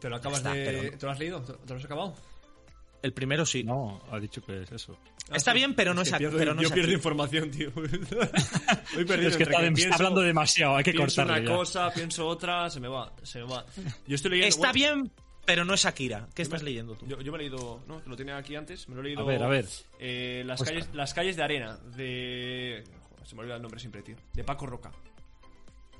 ¿Te 0.00 0.08
lo 0.08 0.16
acabas 0.16 0.38
Está, 0.38 0.52
de... 0.54 0.90
no. 0.92 0.98
¿Te 0.98 1.06
lo 1.06 1.12
has 1.12 1.18
leído? 1.18 1.40
¿Te 1.42 1.72
lo 1.72 1.78
has 1.78 1.84
acabado? 1.84 2.14
El 3.02 3.12
primero 3.12 3.46
sí. 3.46 3.62
No, 3.62 4.00
ha 4.10 4.18
dicho 4.18 4.42
que 4.44 4.62
es 4.62 4.72
eso. 4.72 4.98
Está 5.32 5.52
bien, 5.52 5.74
pero 5.74 5.94
no 5.94 6.02
es 6.02 6.10
que 6.10 6.18
pierdo- 6.18 6.38
pero 6.38 6.54
no 6.54 6.62
yo 6.62 6.68
es 6.68 6.72
pierdo 6.74 6.88
aquí. 6.90 6.94
información, 6.96 7.50
tío. 7.50 7.70
Voy 7.74 9.04
perdiendo 9.04 9.28
es 9.28 9.36
que 9.36 9.42
está, 9.44 9.58
pienso- 9.60 9.94
hablando 9.94 10.20
demasiado, 10.20 10.76
hay 10.76 10.84
que 10.84 10.92
pienso 10.92 11.16
cortarle 11.22 11.42
una 11.42 11.50
ya. 11.50 11.56
cosa, 11.56 11.90
pienso 11.92 12.26
otra, 12.26 12.68
se 12.70 12.80
me 12.80 12.88
va, 12.88 13.12
se 13.22 13.40
me 13.40 13.44
va. 13.50 13.64
Yo 14.06 14.14
estoy 14.14 14.30
leyendo... 14.32 14.48
Está 14.48 14.72
bueno, 14.72 14.72
bien, 15.04 15.12
pero 15.44 15.64
no 15.64 15.74
es 15.74 15.84
Akira. 15.86 16.28
¿Qué 16.34 16.42
me- 16.42 16.44
estás 16.44 16.62
leyendo 16.62 16.94
tú? 16.96 17.06
Yo, 17.06 17.20
yo 17.20 17.30
me 17.30 17.38
he 17.38 17.42
leído... 17.42 17.82
No, 17.86 18.02
que 18.02 18.08
lo 18.10 18.16
tenía 18.16 18.36
aquí 18.36 18.56
antes. 18.56 18.88
Me 18.88 18.94
lo 18.96 19.00
he 19.02 19.04
leído... 19.04 19.20
A 19.22 19.24
ver, 19.26 19.42
a 19.42 19.48
ver. 19.48 19.66
eh, 20.00 20.42
las, 20.46 20.60
Oscar. 20.60 20.74
calles, 20.74 20.94
las 20.94 21.14
calles 21.14 21.36
de 21.36 21.42
arena, 21.42 21.76
de... 21.94 22.84
Joder, 23.10 23.26
se 23.28 23.34
me 23.36 23.40
olvida 23.42 23.56
el 23.56 23.62
nombre 23.62 23.78
siempre, 23.78 24.02
tío. 24.02 24.16
De 24.32 24.42
Paco 24.44 24.66
Roca. 24.66 24.90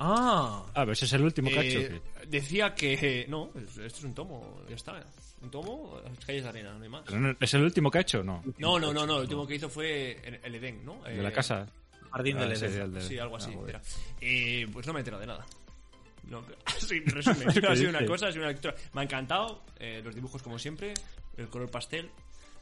Ah, 0.00 0.64
A 0.74 0.84
ver, 0.84 0.92
ese 0.92 1.06
es 1.06 1.12
el 1.14 1.22
último 1.22 1.50
que 1.50 1.58
ha 1.58 1.62
hecho. 1.62 1.78
Eh, 1.80 2.00
decía 2.28 2.74
que... 2.74 3.26
No, 3.28 3.50
es- 3.54 3.78
esto 3.78 3.98
es 3.98 4.04
un 4.04 4.14
tomo, 4.14 4.60
ya 4.68 4.76
está. 4.76 5.02
Un 5.40 5.50
tomo, 5.50 6.00
las 6.04 6.24
calles 6.24 6.42
de 6.42 6.48
arena, 6.48 6.72
no 6.74 6.82
hay 6.82 6.88
más. 6.88 7.02
Pero 7.06 7.20
no- 7.20 7.36
¿Es 7.40 7.54
el 7.54 7.62
último 7.62 7.90
que 7.90 7.98
ha 7.98 8.00
hecho? 8.02 8.22
No. 8.22 8.42
No, 8.58 8.78
no, 8.78 8.92
no, 8.92 9.06
no. 9.06 9.16
El 9.16 9.22
último 9.22 9.46
que 9.46 9.54
hizo 9.56 9.68
fue 9.68 10.12
el, 10.24 10.40
el 10.42 10.54
Edén, 10.56 10.84
¿no? 10.84 11.02
De 11.02 11.16
la 11.22 11.28
Eh, 11.28 11.32
casa. 11.32 11.66
Jardín 12.12 12.36
Ah, 12.38 12.46
del 12.46 12.52
Edén. 12.62 13.00
Sí, 13.02 13.18
algo 13.18 13.36
así. 13.36 13.52
ah, 13.56 13.64
era. 13.68 13.82
Eh, 14.20 14.66
pues 14.72 14.86
no 14.86 14.92
me 14.92 14.98
he 14.98 15.00
enterado 15.00 15.20
de 15.20 15.26
nada. 15.26 15.46
No, 16.24 16.44
sí, 16.78 16.96
en 16.96 17.06
resumen, 17.06 17.48
ha 17.68 17.76
sido 17.76 17.90
una 17.90 18.04
cosa, 18.06 18.28
ha 18.28 18.32
sido 18.32 18.42
una 18.44 18.52
lectura. 18.52 18.74
Me 18.92 19.00
ha 19.00 19.04
encantado, 19.04 19.62
eh, 19.78 20.00
los 20.04 20.14
dibujos 20.14 20.42
como 20.42 20.58
siempre, 20.58 20.94
el 21.36 21.48
color 21.48 21.70
pastel. 21.70 22.10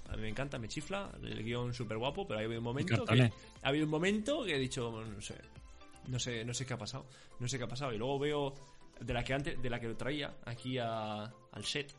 A 0.09 0.15
mí 0.17 0.23
me 0.23 0.29
encanta, 0.29 0.57
me 0.59 0.69
chifla, 0.69 1.11
el 1.23 1.43
guion 1.43 1.75
súper 1.75 1.99
guapo, 1.99 2.29
pero 2.29 2.39
ha 2.39 2.43
habido 2.45 2.61
un 2.61 2.65
momento 2.65 3.05
que, 3.05 3.23
ha 3.23 3.69
habido 3.69 3.87
un 3.87 3.91
momento 3.91 4.45
que 4.45 4.55
he 4.55 4.59
dicho, 4.59 5.05
no 5.05 5.21
sé, 5.21 5.35
no 6.09 6.19
sé, 6.19 6.45
no 6.45 6.53
sé 6.55 6.65
qué 6.67 6.75
ha 6.75 6.79
pasado, 6.79 7.07
no 7.41 7.49
sé 7.49 7.59
qué 7.59 7.65
ha 7.65 7.69
pasado. 7.69 7.93
Y 7.93 7.99
luego 7.99 8.19
veo 8.19 8.55
de 9.01 9.13
la 9.15 9.23
que 9.25 9.35
antes, 9.35 9.61
de 9.61 9.71
la 9.71 9.79
que 9.81 9.89
lo 9.89 9.97
traía 9.97 10.37
aquí 10.45 10.79
a- 10.79 11.25
al 11.25 11.65
set, 11.65 11.93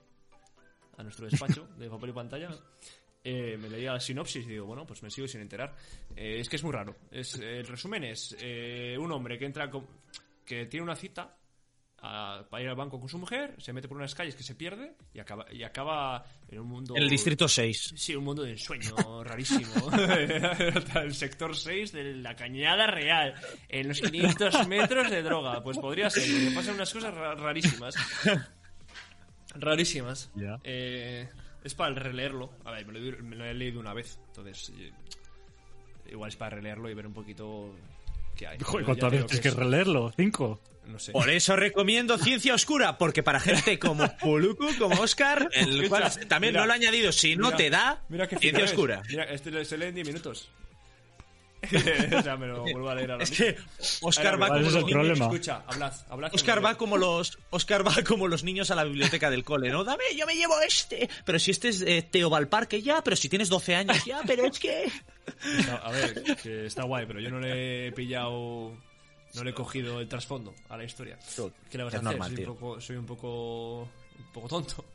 a 0.98 1.04
nuestro 1.04 1.28
despacho 1.30 1.68
de 1.78 1.90
papel 1.90 2.10
y 2.10 2.14
pantalla. 2.14 2.50
eh, 3.24 3.58
me 3.58 3.70
leía 3.70 3.92
la 3.94 4.00
sinopsis 4.00 4.46
y 4.46 4.50
digo, 4.52 4.66
bueno, 4.66 4.86
pues 4.86 5.04
me 5.04 5.10
sigo 5.12 5.28
sin 5.28 5.42
enterar. 5.42 5.76
Eh, 6.16 6.40
es 6.40 6.48
que 6.48 6.56
es 6.56 6.64
muy 6.64 6.72
raro. 6.72 6.96
Es, 7.12 7.36
el 7.40 7.68
resumen 7.68 8.04
es 8.06 8.36
eh, 8.40 8.96
un 8.98 9.12
hombre 9.12 9.38
que 9.38 9.46
entra 9.46 9.70
con- 9.70 9.86
que 10.46 10.66
tiene 10.68 10.84
una 10.86 10.96
cita 10.96 11.36
a- 12.00 12.44
para 12.50 12.64
ir 12.64 12.70
al 12.70 12.76
banco 12.76 13.00
con 13.00 13.10
su 13.10 13.18
mujer, 13.18 13.56
se 13.60 13.74
mete 13.74 13.88
por 13.88 13.98
unas 13.98 14.14
calles 14.16 14.36
que 14.36 14.44
se 14.44 14.56
pierde 14.56 14.94
y 15.14 15.20
acaba, 15.20 15.46
y 15.52 15.64
acaba 15.64 16.24
en 16.48 16.60
un 16.60 16.68
mundo... 16.68 16.96
En 16.96 17.04
el 17.04 17.10
distrito 17.10 17.48
6. 17.48 17.94
Sí, 17.96 18.16
un 18.16 18.24
mundo 18.24 18.44
de 18.44 18.52
ensueño 18.52 18.96
rarísimo. 19.24 19.74
el 21.02 21.14
sector 21.16 21.56
6 21.56 21.92
de 21.92 22.14
la 22.16 22.36
cañada 22.36 22.88
real. 22.88 23.34
En 23.70 23.88
los 23.88 24.00
500 24.02 24.68
metros 24.68 25.10
de 25.10 25.24
droga. 25.24 25.64
Pues 25.64 25.78
podría 25.78 26.10
ser, 26.10 26.24
porque 26.32 26.56
pasan 26.56 26.76
unas 26.76 26.94
cosas 26.94 27.14
ra- 27.14 27.36
rarísimas. 27.36 27.96
Rarísimas. 29.56 30.30
Ya. 30.36 30.60
Eh, 30.64 31.28
es 31.64 31.74
para 31.74 31.96
releerlo. 31.96 32.52
A 32.66 32.72
ver, 32.72 32.86
me 32.86 32.94
lo, 33.00 33.24
me 33.24 33.36
lo 33.36 33.46
he 33.46 33.54
leído 33.54 33.80
una 33.80 33.94
vez. 33.94 34.20
Entonces, 34.28 34.72
eh, 34.78 34.92
igual 36.12 36.30
es 36.30 36.36
para 36.36 36.56
releerlo 36.58 36.90
y 36.90 36.94
ver 36.94 37.08
un 37.08 37.14
poquito 37.14 37.74
qué 38.38 38.48
hay. 38.48 38.58
Joder, 38.60 38.72
Yo 38.72 38.80
ya 38.80 38.86
¿cuántas 38.86 39.10
te 39.10 39.16
digo 39.18 39.28
veces 39.28 39.40
que 39.40 39.42
tienes 39.42 39.56
que 39.58 39.64
releerlo? 39.64 40.14
¿Cinco? 40.16 40.62
No 40.86 41.00
sé. 41.00 41.12
Por 41.12 41.30
eso 41.30 41.58
recomiendo 41.58 42.18
Ciencia 42.18 42.54
Oscura, 42.54 42.98
porque 42.98 43.22
para 43.24 43.42
gente 43.42 43.78
como 43.78 44.08
Poluku, 44.22 44.68
como 44.80 45.02
Oscar, 45.02 45.50
el 45.54 45.90
cual 45.90 46.10
también 46.30 46.54
mira, 46.54 46.62
no 46.62 46.68
lo 46.68 46.72
he 46.74 46.76
añadido, 46.78 47.12
si 47.12 47.36
no 47.36 47.52
te 47.54 47.70
da, 47.70 48.04
Mira 48.08 48.26
qué 48.28 48.38
Ciencia. 48.38 48.64
Oscura. 48.64 49.02
Mira, 49.10 49.26
este 49.26 49.66
se 49.66 49.78
lee 49.78 49.88
en 49.88 49.96
10 49.96 50.08
minutos. 50.08 50.50
o 52.18 52.22
sea, 52.22 52.38
me 52.38 52.46
lo 52.48 52.62
vuelvo 52.62 52.88
a 52.90 52.94
leer 52.96 53.12
ahora 53.12 53.24
Es 53.24 53.32
mismo. 53.32 53.46
que 53.48 53.58
Oscar 54.02 54.36
va 54.42 54.48
¿cuál 54.48 54.60
como 54.62 54.72
los 54.72 54.74
niños. 54.76 54.92
problema? 54.92 55.26
Escucha, 55.26 55.64
hablad, 55.68 55.94
hablad. 56.08 56.30
que 56.30 56.36
Oscar 56.36 56.64
va 56.64 56.76
como 56.76 56.98
los 56.98 57.40
Oscar 57.50 57.86
va 57.86 57.96
como 58.04 58.28
los 58.28 58.44
niños 58.44 58.70
a 58.70 58.76
la 58.76 58.84
biblioteca 58.84 59.32
del 59.32 59.44
cole, 59.44 59.72
¿no? 59.72 59.84
Dame, 59.84 60.04
yo 60.16 60.26
me 60.28 60.36
llevo 60.36 60.62
este. 60.62 61.10
Pero 61.26 61.40
si 61.40 61.50
este 61.52 61.70
es 61.70 61.82
eh, 61.82 62.08
Teo 62.10 62.30
Valparque 62.30 62.82
ya, 62.84 63.04
pero 63.04 63.16
si 63.16 63.28
tienes 63.28 63.50
12 63.50 63.76
años 63.76 64.06
ya, 64.06 64.22
pero 64.28 64.46
es 64.46 64.60
que 64.60 64.90
A 65.84 65.92
ver, 65.92 66.24
que 66.42 66.66
está 66.66 66.84
guay, 66.84 67.06
pero 67.06 67.20
yo 67.20 67.30
no 67.30 67.40
le 67.40 67.88
he 67.88 67.92
pillado. 67.92 68.72
No 69.36 69.44
le 69.44 69.52
he 69.52 69.54
cogido 69.54 70.00
el 70.00 70.08
trasfondo 70.08 70.54
a 70.70 70.78
la 70.78 70.84
historia. 70.86 71.18
¿Qué 71.70 71.78
le 71.78 71.84
vas 71.84 71.94
a 71.94 71.98
Es 71.98 72.04
hacer? 72.04 72.12
normal, 72.18 72.28
soy, 72.30 72.36
tío. 72.38 72.52
un 72.52 72.58
poco, 72.58 72.82
soy 72.82 72.96
un 72.96 73.06
poco. 73.06 73.82
Un 73.82 74.34
poco 74.34 74.48
tonto. 74.48 74.86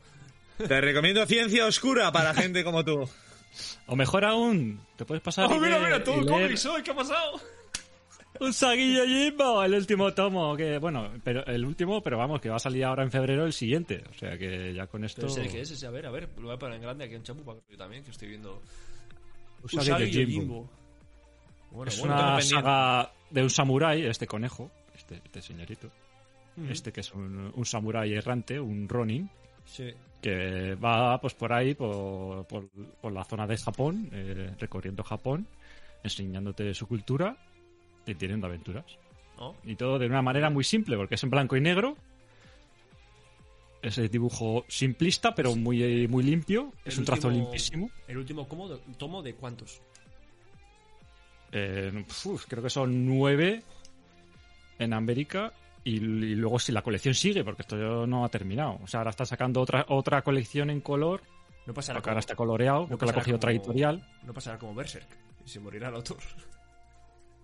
te 0.57 0.81
recomiendo 0.81 1.25
Ciencia 1.25 1.65
Oscura 1.65 2.11
para 2.11 2.33
gente 2.33 2.63
como 2.63 2.83
tú. 2.83 3.07
O 3.87 3.95
mejor 3.95 4.25
aún, 4.25 4.79
te 4.97 5.05
puedes 5.05 5.21
pasar 5.23 5.45
¡Oh, 5.45 5.59
mira, 5.59 5.77
leer- 5.77 5.83
mira! 5.85 6.03
Todo 6.03 6.25
cómic 6.25 6.57
hoy, 6.69 6.81
¿qué 6.83 6.91
ha 6.91 6.95
pasado? 6.95 7.39
Un 8.39 8.51
Saguillo 8.51 9.05
Jimbo, 9.05 9.63
el 9.63 9.75
último 9.75 10.11
tomo, 10.15 10.57
que 10.57 10.79
bueno, 10.79 11.11
pero 11.23 11.45
el 11.45 11.63
último, 11.63 12.01
pero 12.01 12.17
vamos, 12.17 12.41
que 12.41 12.49
va 12.49 12.55
a 12.55 12.59
salir 12.59 12.83
ahora 12.83 13.03
en 13.03 13.11
febrero 13.11 13.45
el 13.45 13.53
siguiente. 13.53 14.03
O 14.09 14.13
sea 14.17 14.35
que 14.39 14.73
ya 14.73 14.87
con 14.87 15.03
esto... 15.05 15.21
Pero 15.21 15.33
sé 15.33 15.47
qué 15.47 15.61
es 15.61 15.69
ese, 15.69 15.85
a 15.85 15.91
ver, 15.91 16.07
a 16.07 16.11
ver. 16.11 16.27
Lo 16.37 16.47
voy 16.47 16.55
a 16.55 16.57
poner 16.57 16.77
en 16.77 16.81
grande 16.81 17.05
aquí 17.05 17.13
en 17.13 17.21
chapu 17.21 17.43
para 17.43 17.59
que 17.59 17.73
yo 17.73 17.77
también, 17.77 18.03
que 18.03 18.09
estoy 18.09 18.29
viendo. 18.29 18.59
Usagi 19.63 19.89
Usagi 19.91 20.03
de 20.03 20.09
y 20.09 20.13
Jimbo. 20.13 20.41
Jimbo. 20.41 20.69
Bueno, 21.71 21.89
es 21.91 21.99
una 21.99 22.41
saga 22.41 23.11
de 23.29 23.41
un 23.41 23.49
samurái, 23.49 24.05
este 24.05 24.27
conejo, 24.27 24.69
este, 24.95 25.15
este 25.23 25.41
señorito, 25.41 25.89
este 26.69 26.91
que 26.91 27.01
es 27.01 27.11
un, 27.13 27.51
un 27.55 27.65
samurái 27.65 28.13
errante, 28.13 28.59
un 28.59 28.87
ronin, 28.87 29.29
Sí. 29.65 29.91
que 30.21 30.75
va 30.75 31.19
pues 31.19 31.33
por 31.33 31.51
ahí, 31.53 31.73
por, 31.73 32.45
por- 32.45 32.69
por 33.01 33.11
la 33.11 33.23
zona 33.23 33.47
de 33.47 33.57
Japón, 33.57 34.09
eh, 34.11 34.53
recorriendo 34.59 35.03
Japón, 35.03 35.47
enseñándote 36.03 36.73
su 36.73 36.85
cultura 36.87 37.37
y 38.05 38.13
teniendo 38.15 38.45
aventuras. 38.47 38.85
¿No? 39.37 39.55
Y 39.63 39.75
todo 39.75 39.97
de 39.97 40.05
una 40.05 40.21
manera 40.21 40.49
muy 40.51 40.63
simple, 40.63 40.95
porque 40.95 41.15
es 41.15 41.23
en 41.23 41.29
blanco 41.31 41.55
y 41.57 41.61
negro. 41.61 41.97
Es 43.83 43.97
el 43.99 44.09
dibujo 44.09 44.65
simplista, 44.67 45.35
pero 45.35 45.55
muy, 45.55 46.07
muy 46.07 46.23
limpio. 46.23 46.71
Es 46.83 46.97
un 46.97 47.05
trazo 47.05 47.27
último- 47.27 47.43
limpísimo. 47.45 47.91
El 48.07 48.17
último 48.17 48.47
cómo- 48.47 48.69
tomo 48.97 49.21
de 49.21 49.35
cuántos. 49.35 49.81
Eh, 51.51 52.05
uf, 52.25 52.45
creo 52.47 52.63
que 52.63 52.69
son 52.69 53.05
nueve 53.05 53.61
en 54.79 54.93
América. 54.93 55.53
Y, 55.85 55.97
y 55.97 56.35
luego 56.35 56.59
si 56.59 56.71
la 56.71 56.81
colección 56.81 57.13
sigue, 57.13 57.43
porque 57.43 57.63
esto 57.63 58.07
no 58.07 58.23
ha 58.23 58.29
terminado. 58.29 58.79
O 58.81 58.87
sea, 58.87 59.01
ahora 59.01 59.09
está 59.09 59.25
sacando 59.25 59.59
otra, 59.59 59.85
otra 59.89 60.21
colección 60.21 60.69
en 60.69 60.79
color. 60.79 61.21
No 61.65 61.73
pasará 61.73 61.97
Porque 61.97 62.03
como, 62.05 62.11
ahora 62.11 62.19
está 62.21 62.35
coloreado, 62.35 62.87
porque 62.87 63.05
la 63.05 63.11
ha 63.11 63.15
cogido 63.15 63.35
otra 63.37 63.51
como- 63.51 63.59
editorial. 63.61 64.09
No 64.23 64.33
pasará 64.33 64.57
como 64.57 64.73
Berserk. 64.75 65.07
Y 65.45 65.49
se 65.49 65.59
morirá 65.59 65.89
el 65.89 65.95
autor. 65.95 66.17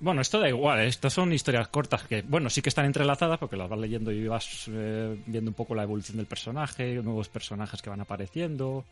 Bueno, 0.02 0.22
esto 0.22 0.40
da 0.40 0.48
igual, 0.48 0.80
¿eh? 0.80 0.88
estas 0.88 1.12
son 1.12 1.34
historias 1.34 1.68
cortas 1.68 2.04
que, 2.04 2.22
bueno, 2.22 2.50
sí 2.50 2.62
que 2.62 2.70
están 2.70 2.86
entrelazadas 2.86 3.38
porque 3.38 3.58
las 3.58 3.70
vas 3.70 3.80
leyendo 3.80 4.12
y 4.12 4.28
vas 4.28 4.70
eh, 4.72 5.22
viendo 5.26 5.52
un 5.52 5.56
poco 5.56 5.76
la 5.76 5.84
evolución 5.84 6.18
del 6.18 6.26
personaje, 6.26 6.96
nuevos 6.96 7.28
personajes 7.28 7.82
que 7.82 7.90
van 7.90 8.00
apareciendo 8.00 8.86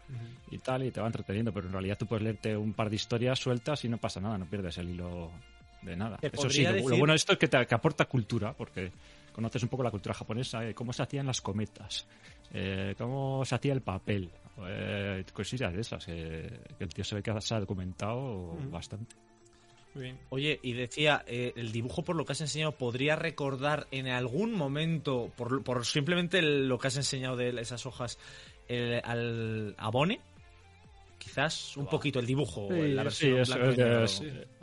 y 0.52 0.58
tal, 0.58 0.84
y 0.84 0.92
te 0.92 1.00
va 1.00 1.08
entreteniendo, 1.08 1.54
pero 1.54 1.68
en 1.68 1.74
realidad 1.74 1.98
tú 1.98 2.08
puedes 2.08 2.24
leerte 2.24 2.58
un 2.58 2.74
par 2.74 2.90
de 2.90 2.98
historias 2.98 3.40
sueltas 3.40 3.86
y 3.86 3.90
no 3.90 3.98
pasa 3.98 4.20
nada, 4.20 4.38
no 4.38 4.46
pierdes 4.46 4.78
el 4.80 4.90
hilo 4.90 5.32
de 5.82 5.96
nada. 5.96 6.20
Eso 6.22 6.50
sí, 6.50 6.64
lo, 6.64 6.98
bueno 6.98 7.14
de 7.14 7.18
esto 7.18 7.34
es 7.34 7.40
que 7.40 7.48
te 7.48 7.66
que 7.66 7.76
aporta 7.76 8.06
cultura, 8.06 8.52
porque 8.52 8.92
conoces 9.32 9.64
un 9.64 9.70
poco 9.70 9.84
la 9.84 9.92
cultura 9.92 10.14
japonesa, 10.14 10.68
eh, 10.68 10.74
cómo 10.74 10.92
se 10.92 11.04
hacían 11.04 11.26
las 11.26 11.40
cometas, 11.40 12.06
eh, 12.52 12.96
cómo 12.98 13.46
se 13.46 13.56
hacía 13.56 13.72
el 13.72 13.82
papel, 13.82 14.30
eh, 14.68 15.24
cosillas 15.32 15.74
de 15.74 15.82
esas, 15.82 16.06
eh, 16.10 16.60
que 16.78 16.84
el 16.84 16.94
tío 16.94 17.04
se 17.04 17.16
ve 17.16 17.24
que 17.24 17.40
se 17.40 17.56
ha 17.56 17.60
documentado 17.60 18.58
bastante. 18.72 19.16
Bien. 19.98 20.20
Oye, 20.30 20.60
y 20.62 20.74
decía, 20.74 21.24
eh, 21.28 21.54
el 21.56 21.72
dibujo 21.72 22.04
por 22.04 22.16
lo 22.16 22.24
que 22.26 22.34
has 22.34 22.42
enseñado, 22.42 22.74
¿podría 22.74 23.16
recordar 23.16 23.88
en 23.92 24.08
algún 24.08 24.54
momento, 24.54 25.32
por, 25.36 25.64
por 25.64 25.86
simplemente 25.86 26.40
el- 26.40 26.68
lo 26.68 26.78
que 26.78 26.88
has 26.88 26.98
enseñado 26.98 27.36
de 27.36 27.50
esas 27.62 27.86
hojas, 27.86 28.20
el- 28.68 29.02
al 29.04 29.76
Abone? 29.78 30.22
Quizás 31.18 31.76
un 31.78 31.84
Wow. 31.86 31.92
poquito 31.92 32.20
el 32.20 32.26
dibujo, 32.26 32.68
Sí, 32.70 32.80
la 32.94 33.10
sí, 33.10 33.32
versión 33.32 33.40
es- 33.40 33.52
A 33.52 33.58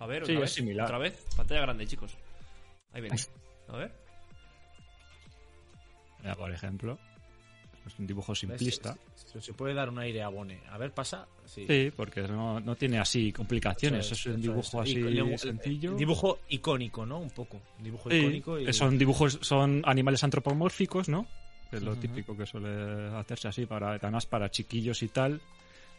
ver, 0.06 0.22
otra 0.22 0.34
es 0.34 0.40
vez. 0.40 0.50
similar. 0.52 0.86
Otra 0.86 0.98
vez. 0.98 1.26
Pantalla 1.36 1.60
grande, 1.62 1.86
chicos. 1.86 2.16
Ahí 2.92 3.00
viene. 3.02 3.16
A 3.68 3.76
ver. 3.76 3.92
Mira, 6.20 6.34
por 6.36 6.50
ejemplo, 6.52 6.98
es 7.86 7.98
un 7.98 8.06
dibujo 8.06 8.34
simplista. 8.34 8.96
Se, 9.14 9.40
se 9.40 9.52
puede 9.52 9.74
dar 9.74 9.88
un 9.90 9.98
aire 9.98 10.22
a 10.22 10.26
Abone. 10.26 10.60
A 10.70 10.78
ver, 10.78 10.92
pasa. 10.92 11.26
Sí. 11.44 11.66
Sí, 11.68 11.92
porque 11.94 12.22
no, 12.22 12.60
no 12.60 12.74
tiene 12.76 12.98
así 12.98 13.32
complicaciones. 13.32 14.06
Eso 14.06 14.14
es, 14.14 14.20
es, 14.26 14.26
un 14.34 14.40
dibujo 14.40 14.80
así 14.80 14.98
y- 14.98 15.38
sencillo. 15.38 15.94
Dibujo 15.94 16.38
icónico, 16.48 17.04
¿no? 17.04 17.18
Un 17.18 17.30
poco. 17.30 17.60
Dibujo 17.78 18.10
Sí, 18.10 18.16
icónico 18.16 18.58
y... 18.58 18.72
Son 18.72 18.96
dibujos, 18.98 19.38
son 19.42 19.82
animales 19.84 20.24
antropomórficos, 20.24 21.08
¿no? 21.08 21.26
Que 21.70 21.76
es 21.76 21.82
lo 21.82 21.96
típico 21.96 22.36
que 22.36 22.46
suele 22.46 23.08
hacerse 23.16 23.48
así, 23.48 23.66
para, 23.66 23.92
además 23.94 24.26
para 24.26 24.50
chiquillos 24.50 25.02
y 25.02 25.08
tal. 25.08 25.40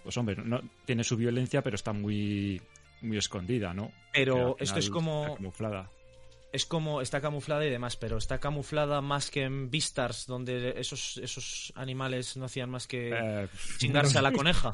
Pues 0.04 0.15
hombre, 0.17 0.36
no, 0.43 0.62
tiene 0.86 1.04
su 1.04 1.17
violencia, 1.17 1.62
pero 1.62 1.76
está 1.76 1.91
muy, 1.91 2.62
muy 3.02 3.17
escondida, 3.17 3.74
¿no? 3.74 3.91
Pero 4.13 4.56
esto 4.60 4.80
es 4.80 4.89
como- 4.89 5.36
camuflada. 5.36 5.89
Es 6.56 6.65
como 6.65 7.02
está 7.02 7.22
camuflada 7.22 7.65
y 7.65 7.70
demás, 7.70 7.96
pero 7.98 8.18
está 8.18 8.39
camuflada 8.39 9.02
más 9.02 9.30
que 9.30 9.44
en 9.44 9.70
Beastars, 9.70 10.26
donde 10.26 10.74
esos, 10.78 11.18
esos 11.18 11.72
animales 11.76 12.36
no 12.38 12.46
hacían 12.46 12.70
más 12.70 12.88
que 12.88 13.12
Eh, 13.13 13.48
chingarse 13.78 14.18
a 14.18 14.22
la 14.22 14.32
coneja. 14.32 14.74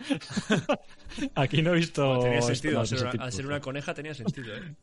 Aquí 1.34 1.62
no 1.62 1.72
he 1.72 1.76
visto. 1.76 2.20
tenía 2.20 2.38
esto 2.38 2.54
sentido. 2.54 2.80
Al 2.80 2.86
ser, 2.86 3.00
una, 3.02 3.10
tipo. 3.10 3.24
al 3.24 3.32
ser 3.32 3.46
una 3.46 3.60
coneja 3.60 3.94
tenía 3.94 4.14
sentido, 4.14 4.54
¿eh? 4.56 4.74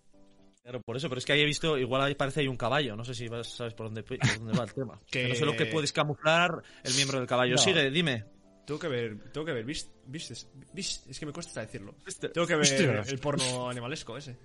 Claro, 0.64 0.82
por 0.82 0.98
eso, 0.98 1.08
pero 1.08 1.20
es 1.20 1.26
que 1.26 1.32
ahí 1.34 1.42
he 1.42 1.46
visto, 1.46 1.78
igual 1.78 2.02
ahí 2.02 2.16
parece 2.16 2.42
hay 2.42 2.48
un 2.50 2.58
caballo, 2.58 2.96
no 2.98 3.06
sé 3.06 3.14
si 3.14 3.28
vas- 3.30 3.48
sabes 3.48 3.74
por 3.74 3.86
dónde, 3.88 4.04
por 4.04 4.18
dónde 4.20 4.58
va 4.58 4.66
el 4.66 4.74
tema. 4.74 5.00
Que- 5.10 5.30
no 5.30 5.36
sé 5.36 5.46
lo 5.46 5.56
que 5.56 5.66
puedes 5.68 5.94
camuflar 5.94 6.62
el 6.84 6.94
miembro 6.96 7.20
del 7.20 7.28
caballo. 7.28 7.54
No. 7.56 7.58
Sigue, 7.62 7.90
dime. 7.90 8.26
Tengo 8.66 8.80
que 8.80 8.90
ver. 8.90 9.32
Tengo 9.32 9.46
que 9.46 9.54
ver. 9.54 9.66
Beast- 9.66 9.92
Beast- 10.06 11.08
es 11.10 11.18
que 11.20 11.26
me 11.26 11.32
cuesta 11.32 11.52
hasta 11.52 11.62
decirlo. 11.62 11.96
Tengo 12.34 12.46
que 12.46 12.56
ver 12.56 13.04
el 13.08 13.20
porno 13.20 13.70
animalesco 13.70 14.18
ese. 14.18 14.38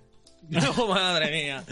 No, 0.49 0.87
madre 0.87 1.31
mía. 1.31 1.63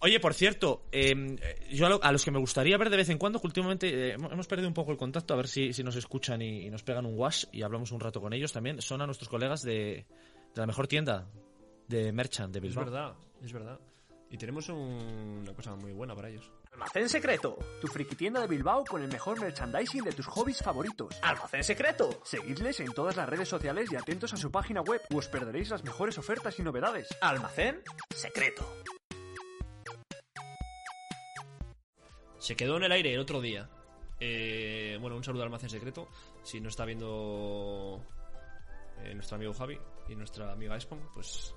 Oye, 0.00 0.20
por 0.20 0.32
cierto, 0.34 0.84
eh, 0.92 1.36
yo 1.72 1.86
a, 1.86 1.88
lo- 1.88 2.02
a 2.04 2.12
los 2.12 2.24
que 2.24 2.30
me 2.30 2.38
gustaría 2.38 2.76
ver 2.78 2.88
de 2.90 2.96
vez 2.98 3.08
en 3.08 3.18
cuando, 3.18 3.40
que 3.40 3.46
últimamente 3.48 4.10
eh, 4.10 4.12
hemos 4.14 4.46
perdido 4.46 4.68
un 4.68 4.74
poco 4.74 4.92
el 4.92 4.96
contacto, 4.96 5.34
a 5.34 5.36
ver 5.36 5.48
si, 5.48 5.72
si 5.72 5.82
nos 5.82 5.96
escuchan 5.96 6.40
y, 6.40 6.66
y 6.66 6.70
nos 6.70 6.84
pegan 6.84 7.04
un 7.06 7.18
wash 7.18 7.46
y 7.52 7.62
hablamos 7.62 7.90
un 7.90 7.98
rato 7.98 8.20
con 8.20 8.32
ellos 8.32 8.52
también, 8.52 8.80
son 8.80 9.00
a 9.02 9.06
nuestros 9.06 9.28
colegas 9.28 9.62
de, 9.62 10.06
de 10.54 10.60
la 10.60 10.66
mejor 10.66 10.86
tienda 10.86 11.26
de 11.88 12.12
Merchant 12.12 12.52
de 12.52 12.58
Es 12.58 12.62
Bilbao. 12.62 12.84
verdad, 12.84 13.14
es 13.42 13.52
verdad. 13.52 13.80
Y 14.30 14.36
tenemos 14.36 14.68
un- 14.68 15.38
una 15.42 15.52
cosa 15.54 15.74
muy 15.74 15.92
buena 15.92 16.14
para 16.14 16.28
ellos. 16.28 16.48
Almacén 16.78 17.08
Secreto. 17.08 17.58
Tu 17.80 17.88
friki 17.88 18.14
tienda 18.14 18.40
de 18.40 18.46
Bilbao 18.46 18.84
con 18.84 19.02
el 19.02 19.08
mejor 19.08 19.40
merchandising 19.40 20.04
de 20.04 20.12
tus 20.12 20.26
hobbies 20.26 20.62
favoritos. 20.62 21.18
Almacén 21.22 21.64
Secreto. 21.64 22.20
Seguidles 22.22 22.78
en 22.78 22.92
todas 22.92 23.16
las 23.16 23.28
redes 23.28 23.48
sociales 23.48 23.90
y 23.90 23.96
atentos 23.96 24.32
a 24.32 24.36
su 24.36 24.52
página 24.52 24.80
web, 24.82 25.00
o 25.12 25.16
os 25.16 25.26
perderéis 25.26 25.70
las 25.70 25.82
mejores 25.82 26.16
ofertas 26.18 26.56
y 26.56 26.62
novedades. 26.62 27.08
Almacén 27.20 27.82
Secreto. 28.14 28.64
Se 32.38 32.54
quedó 32.54 32.76
en 32.76 32.84
el 32.84 32.92
aire 32.92 33.12
el 33.12 33.18
otro 33.18 33.40
día. 33.40 33.68
Eh, 34.20 34.98
bueno, 35.00 35.16
un 35.16 35.24
saludo 35.24 35.42
al 35.42 35.48
almacén 35.48 35.70
secreto. 35.70 36.08
Si 36.44 36.60
no 36.60 36.68
está 36.68 36.84
viendo 36.84 38.04
eh, 39.02 39.14
nuestro 39.14 39.34
amigo 39.34 39.52
Javi 39.52 39.80
y 40.08 40.14
nuestra 40.14 40.52
amiga 40.52 40.76
Espon, 40.76 41.00
pues 41.12 41.52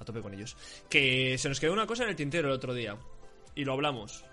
a 0.00 0.04
tope 0.04 0.20
con 0.22 0.34
ellos. 0.34 0.56
Que 0.90 1.38
se 1.38 1.48
nos 1.48 1.60
quedó 1.60 1.72
una 1.72 1.86
cosa 1.86 2.02
en 2.02 2.10
el 2.10 2.16
tintero 2.16 2.48
el 2.48 2.54
otro 2.54 2.74
día. 2.74 2.98
Y 3.54 3.64
lo 3.64 3.72
hablamos. 3.72 4.24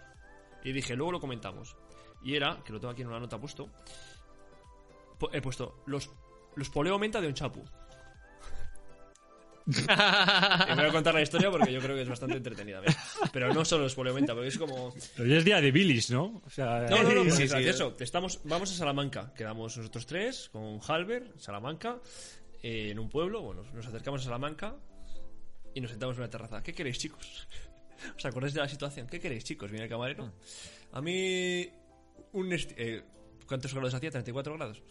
Y 0.63 0.71
dije, 0.71 0.95
luego 0.95 1.12
lo 1.12 1.19
comentamos. 1.19 1.76
Y 2.23 2.36
era, 2.36 2.62
que 2.63 2.71
lo 2.71 2.80
tengo 2.80 2.91
aquí 2.91 3.02
en 3.02 3.10
una 3.10 3.19
nota 3.19 3.39
puesto. 3.39 3.69
He 5.32 5.41
puesto 5.41 5.84
los, 5.86 6.10
los 6.56 6.69
poleo 6.69 6.97
menta 6.99 7.21
de 7.21 7.28
un 7.28 7.34
chapu. 7.34 7.63
y 9.65 9.71
voy 10.76 10.86
a 10.86 10.91
contar 10.91 11.13
la 11.13 11.21
historia 11.21 11.49
porque 11.49 11.71
yo 11.71 11.80
creo 11.80 11.95
que 11.95 12.02
es 12.02 12.10
bastante 12.10 12.36
entretenida. 12.36 12.82
¿ves? 12.82 12.97
Pero 13.32 13.54
no 13.54 13.63
solo 13.63 13.84
los 13.84 13.95
poleo 13.95 14.13
menta, 14.13 14.34
porque 14.34 14.49
es 14.49 14.58
como. 14.58 14.93
Pero 15.15 15.30
hoy 15.30 15.36
es 15.36 15.45
día 15.45 15.62
de 15.62 15.71
bilis, 15.71 16.12
¿no? 16.12 16.41
O 16.45 16.49
sea, 16.49 16.86
No, 16.89 17.02
no, 17.04 17.13
no, 17.13 17.23
pues 17.23 17.36
sí, 17.36 17.43
es 17.43 17.52
sí. 17.52 17.56
gracioso. 17.56 17.95
Estamos, 17.99 18.41
vamos 18.43 18.71
a 18.71 18.76
Salamanca. 18.76 19.34
Quedamos 19.34 19.78
nosotros 19.78 20.06
tres 20.06 20.49
con 20.52 20.80
Halber, 20.86 21.32
Salamanca, 21.38 21.99
eh, 22.62 22.89
en 22.91 22.99
un 22.99 23.10
pueblo. 23.10 23.41
Bueno, 23.41 23.63
nos 23.73 23.88
acercamos 23.88 24.21
a 24.21 24.23
Salamanca 24.26 24.76
y 25.73 25.80
nos 25.80 25.91
sentamos 25.91 26.17
en 26.17 26.23
una 26.23 26.30
terraza. 26.30 26.62
¿Qué 26.62 26.73
queréis, 26.73 26.99
chicos? 26.99 27.47
¿Os 28.17 28.25
acordáis 28.25 28.53
de 28.53 28.59
la 28.61 28.67
situación? 28.67 29.07
¿Qué 29.07 29.19
queréis, 29.19 29.43
chicos? 29.43 29.69
Viene 29.71 29.85
el 29.85 29.89
camarero. 29.89 30.33
A 30.91 31.01
mí, 31.01 31.67
un 32.33 32.49
eh, 32.51 33.03
¿Cuántos 33.47 33.73
grados 33.73 33.93
hacía? 33.93 34.11
¿34 34.11 34.55
grados? 34.55 34.81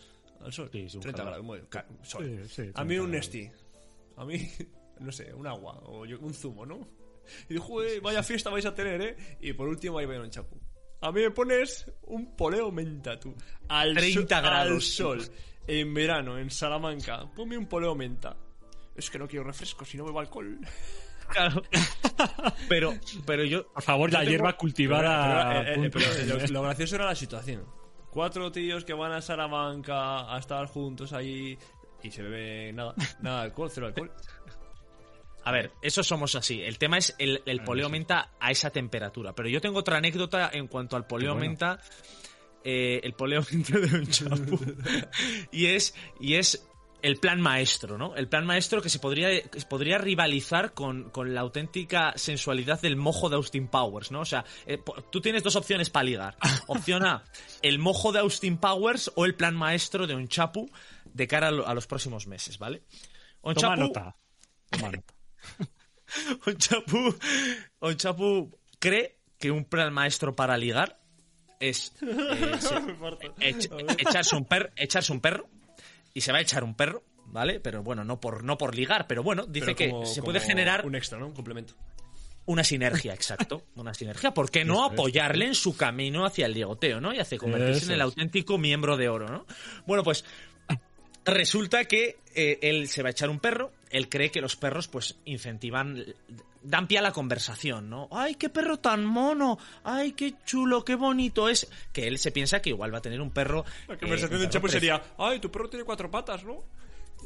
Al 0.41 0.53
sol. 0.53 0.69
Sí, 0.73 0.89
sí, 0.89 0.97
un 0.97 1.03
30 1.03 1.25
calor. 1.25 1.45
grados. 1.45 1.67
Ca- 1.69 1.87
sol. 2.03 2.25
Sí, 2.47 2.49
sí, 2.49 2.71
a 2.75 2.83
mí 2.85 2.89
30 2.97 3.05
un. 3.05 3.11
Nesti. 3.11 3.51
A 4.17 4.25
mí, 4.25 4.49
no 5.01 5.13
sé, 5.13 5.33
un 5.33 5.47
agua 5.47 5.81
o 5.85 6.05
yo- 6.05 6.19
un 6.21 6.35
zumo, 6.35 6.67
¿no? 6.67 6.87
Y 7.49 7.57
"Joder, 7.57 8.01
vaya 8.01 8.23
fiesta 8.23 8.51
vais 8.51 8.67
a 8.67 8.75
tener, 8.75 9.01
¿eh? 9.01 9.17
Y 9.41 9.53
por 9.53 9.69
último 9.69 9.99
ahí 9.99 10.07
va 10.07 10.19
un 10.21 10.31
chapu. 10.31 10.61
A 11.01 11.11
mí 11.13 11.21
me 11.21 11.31
pones 11.31 11.91
un 12.03 12.37
poleo 12.37 12.71
menta, 12.71 13.19
tú. 13.19 13.35
Al 13.69 13.95
30 13.95 14.37
sol- 14.37 14.45
grados. 14.45 14.73
Al 14.73 14.83
sol. 14.83 15.23
En 15.67 15.95
verano, 15.95 16.39
en 16.39 16.51
Salamanca. 16.51 17.31
Ponme 17.35 17.57
un 17.57 17.67
poleo 17.67 17.95
menta. 17.95 18.37
Es 18.97 19.09
que 19.11 19.19
no 19.19 19.27
quiero 19.29 19.45
refresco, 19.45 19.85
si 19.85 19.97
no 19.97 20.05
bebo 20.05 20.21
alcohol. 20.21 20.59
Claro. 21.33 21.63
Pero, 22.69 22.95
pero 23.27 23.45
yo. 23.45 23.67
Por 23.73 23.83
favor, 23.83 24.13
la 24.13 24.21
Yo 24.21 24.25
tengo- 24.25 24.31
hierba 24.31 24.57
cultivada. 24.57 25.63
Pero, 25.65 25.83
eh, 25.83 25.87
eh, 25.87 25.91
pero 25.93 26.39
lo, 26.39 26.47
lo 26.47 26.63
gracioso 26.63 26.95
era 26.97 27.07
la 27.07 27.15
situación. 27.15 27.65
Cuatro 28.11 28.51
tíos 28.53 28.85
que 28.85 28.93
van 28.95 29.13
a 29.13 29.21
Salamanca 29.23 30.33
a 30.35 30.39
estar 30.39 30.67
juntos 30.67 31.13
ahí 31.13 31.59
y 32.03 32.11
se 32.11 32.23
bebe 32.23 32.73
nada, 32.73 32.95
nada 33.21 33.39
de 33.41 33.45
alcohol, 33.47 33.71
cero 33.73 33.87
alcohol. 33.89 34.11
A 35.45 35.51
ver, 35.53 35.73
eso 35.83 36.03
somos 36.03 36.35
así. 36.35 36.63
El 36.63 36.79
tema 36.79 36.99
es 36.99 37.15
el, 37.19 37.43
el 37.47 37.63
poleo 37.65 37.89
menta 37.89 38.31
a 38.39 38.51
esa 38.51 38.71
temperatura. 38.71 39.35
Pero 39.35 39.49
yo 39.49 39.61
tengo 39.61 39.79
otra 39.81 39.97
anécdota 39.99 40.51
en 40.53 40.69
cuanto 40.69 40.97
al 40.97 41.07
poleo 41.07 41.33
bueno. 41.35 41.49
menta. 41.49 41.81
eh, 42.65 43.01
el 43.03 43.13
poleo 43.15 43.43
menta 43.51 43.79
de 43.79 43.97
un 43.99 44.07
chapu. 44.07 44.59
y 45.51 45.67
es. 45.67 45.95
Y 46.21 46.35
es 46.35 46.67
el 47.03 47.17
plan 47.19 47.41
maestro, 47.41 47.99
¿no? 47.99 48.15
El 48.17 48.29
plan 48.29 48.47
maestro 48.47 48.81
que 48.81 48.89
se 48.89 48.99
podría, 49.01 49.43
que 49.43 49.61
podría 49.69 49.99
rivalizar 49.99 50.73
con, 50.73 51.11
con 51.11 51.35
la 51.35 51.41
auténtica 51.41 52.13
sensualidad 52.17 52.81
del 52.81 52.97
mojo 52.97 53.29
de 53.29 53.37
Austin 53.37 53.67
Powers, 53.69 54.11
¿no? 54.13 54.21
O 54.21 54.25
sea, 54.25 54.45
eh, 54.67 54.79
tú 55.11 55.21
tienes 55.21 55.43
dos 55.43 55.57
opciones 55.57 55.91
para 55.91 56.05
ligar. 56.05 56.37
Opción 56.69 57.05
A, 57.05 57.25
el 57.61 57.79
mojo 57.79 58.13
de 58.13 58.21
Austin 58.21 58.57
Powers 58.57 59.11
o 59.17 59.25
el 59.25 59.35
plan 59.35 59.55
maestro 59.57 60.07
de 60.07 60.15
un 60.15 60.29
chapu 60.29 60.71
de 61.05 61.27
cara 61.27 61.49
a, 61.49 61.51
lo- 61.51 61.67
a 61.67 61.75
los 61.75 61.87
próximos 61.87 62.27
meses, 62.27 62.59
¿vale? 62.59 62.83
Un 63.43 63.55
Toma 63.55 63.75
nota. 63.77 64.17
Toma 64.71 64.93
nota. 64.93 65.15
Onchapu, 66.47 67.15
Onchapu 67.81 68.51
cree 68.79 69.19
que 69.39 69.51
un 69.51 69.65
plan 69.65 69.93
maestro 69.93 70.35
para 70.37 70.57
ligar 70.57 71.01
es 71.59 71.93
eh, 72.03 72.57
se- 72.61 72.75
ech- 73.41 73.97
echarse, 73.99 74.37
un 74.37 74.45
per- 74.45 74.73
echarse 74.77 75.13
un 75.13 75.21
perro 75.21 75.49
y 76.15 76.21
se 76.21 76.33
va 76.33 76.39
a 76.39 76.41
echar 76.41 76.65
un 76.65 76.75
perro, 76.75 77.05
¿vale? 77.27 77.61
Pero 77.61 77.83
bueno, 77.83 78.05
no 78.05 78.21
por, 78.21 78.45
no 78.45 78.59
por 78.59 78.75
ligar, 78.75 79.07
pero 79.07 79.23
bueno, 79.23 79.47
dice 79.47 79.75
Pero 79.75 80.01
que 80.01 80.07
se 80.07 80.23
puede 80.23 80.41
generar 80.41 80.87
un 80.87 80.95
extra, 80.95 81.19
¿no? 81.19 81.27
Un 81.27 81.35
complemento. 81.35 81.75
una 82.45 82.65
sinergia, 82.65 83.15
exacto. 83.15 83.63
Una 83.77 83.95
sinergia. 83.95 84.35
¿Por 84.35 84.51
qué 84.51 84.65
no 84.65 84.85
apoyarle 84.85 85.47
en 85.47 85.55
su 85.55 85.77
camino 85.77 86.25
hacia 86.25 86.47
el 86.47 86.55
ligoteo, 86.55 87.01
¿no? 87.01 87.15
Y 87.15 87.19
hacia 87.19 87.39
convertirse 87.39 87.79
Eso 87.79 87.87
en 87.87 87.95
el 87.95 88.01
auténtico 88.03 88.59
miembro 88.59 88.97
de 88.97 89.09
oro, 89.09 89.29
¿no? 89.29 89.47
Bueno, 89.87 90.03
pues 90.03 90.25
resulta 91.25 91.85
que 91.85 92.17
eh, 92.35 92.59
él 92.63 92.89
se 92.89 93.03
va 93.03 93.09
a 93.09 93.13
echar 93.13 93.31
un 93.31 93.39
perro. 93.39 93.73
Él 93.91 94.09
cree 94.09 94.31
que 94.31 94.41
los 94.41 94.57
perros, 94.57 94.89
pues, 94.89 95.17
incentivan. 95.25 96.05
Dan 96.63 96.87
pie 96.87 96.99
a 96.99 97.03
la 97.03 97.13
conversación, 97.13 97.91
¿no? 97.91 98.09
¡Ay, 98.13 98.37
qué 98.37 98.49
perro 98.49 98.79
tan 98.79 99.05
mono! 99.05 99.59
¡Ay, 99.83 100.13
qué 100.13 100.35
chulo, 100.45 100.85
qué 100.85 100.95
bonito 100.95 101.49
es! 101.49 101.69
Que 101.93 102.07
él 102.07 102.19
se 102.19 102.31
piensa 102.31 102.63
que 102.63 102.71
igual 102.71 102.95
va 102.95 102.99
a 102.99 103.03
tener 103.03 103.21
un 103.21 103.31
perro. 103.31 103.65
La 103.89 103.95
eh, 103.95 103.99
conversación 103.99 104.41
del 104.41 104.49
perro 104.49 104.53
chapo 104.53 104.69
sería, 104.69 105.03
ay, 105.19 105.41
tu 105.41 105.51
perro 105.51 105.69
tiene 105.69 105.85
cuatro 105.85 106.11
patas, 106.11 106.45
¿no? 106.45 106.63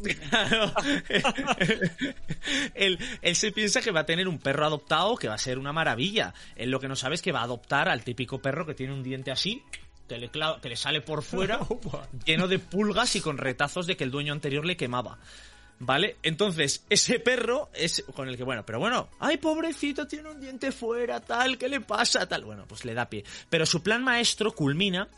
Claro. 0.03 0.73
él, 2.75 2.99
él 3.23 3.37
se 3.37 3.53
piensa 3.53 3.81
que 3.81 3.91
va 3.91 4.01
a 4.01 4.07
tener 4.07 4.29
un 4.29 4.39
perro 4.39 4.67
adoptado 4.67 5.17
que 5.17 5.29
va 5.29 5.35
a 5.35 5.39
ser 5.39 5.59
una 5.59 5.73
maravilla. 5.73 6.35
Él 6.55 6.71
lo 6.71 6.81
que 6.81 6.89
no 6.89 6.97
sabe 6.97 7.15
es 7.15 7.23
que 7.23 7.33
va 7.33 7.41
a 7.41 7.45
adoptar 7.45 7.89
al 7.89 8.05
típico 8.05 8.41
perro 8.41 8.67
que 8.67 8.75
tiene 8.75 8.93
un 8.93 9.03
diente 9.03 9.31
así, 9.31 9.63
que 10.09 10.19
le, 10.19 10.31
que 10.31 10.69
le 10.69 10.77
sale 10.77 11.01
por 11.01 11.23
fuera, 11.23 11.61
lleno 12.25 12.49
de 12.49 12.59
pulgas 12.59 13.17
y 13.17 13.21
con 13.21 13.39
retazos 13.39 13.87
de 13.87 13.97
que 13.97 14.05
el 14.05 14.11
dueño 14.11 14.33
anterior 14.33 14.65
le 14.65 14.77
quemaba. 14.77 15.19
¿Vale? 15.79 16.17
Entonces, 16.23 16.87
ese 16.89 17.21
perro 17.21 17.69
es 17.75 18.03
con 18.15 18.29
el 18.29 18.37
que, 18.39 18.45
bueno, 18.45 18.65
pero 18.65 18.79
bueno, 18.79 19.11
ay, 19.19 19.37
pobrecito, 19.37 20.07
tiene 20.07 20.31
un 20.31 20.41
diente 20.41 20.73
fuera, 20.73 21.21
tal, 21.21 21.59
¿qué 21.59 21.69
le 21.69 21.83
pasa? 21.83 22.27
Tal, 22.27 22.45
bueno, 22.45 22.65
pues 22.67 22.87
le 22.87 22.95
da 22.95 23.11
pie. 23.11 23.25
Pero 23.51 23.67
su 23.67 23.83
plan 23.83 24.03
maestro 24.03 24.53
culmina 24.53 25.09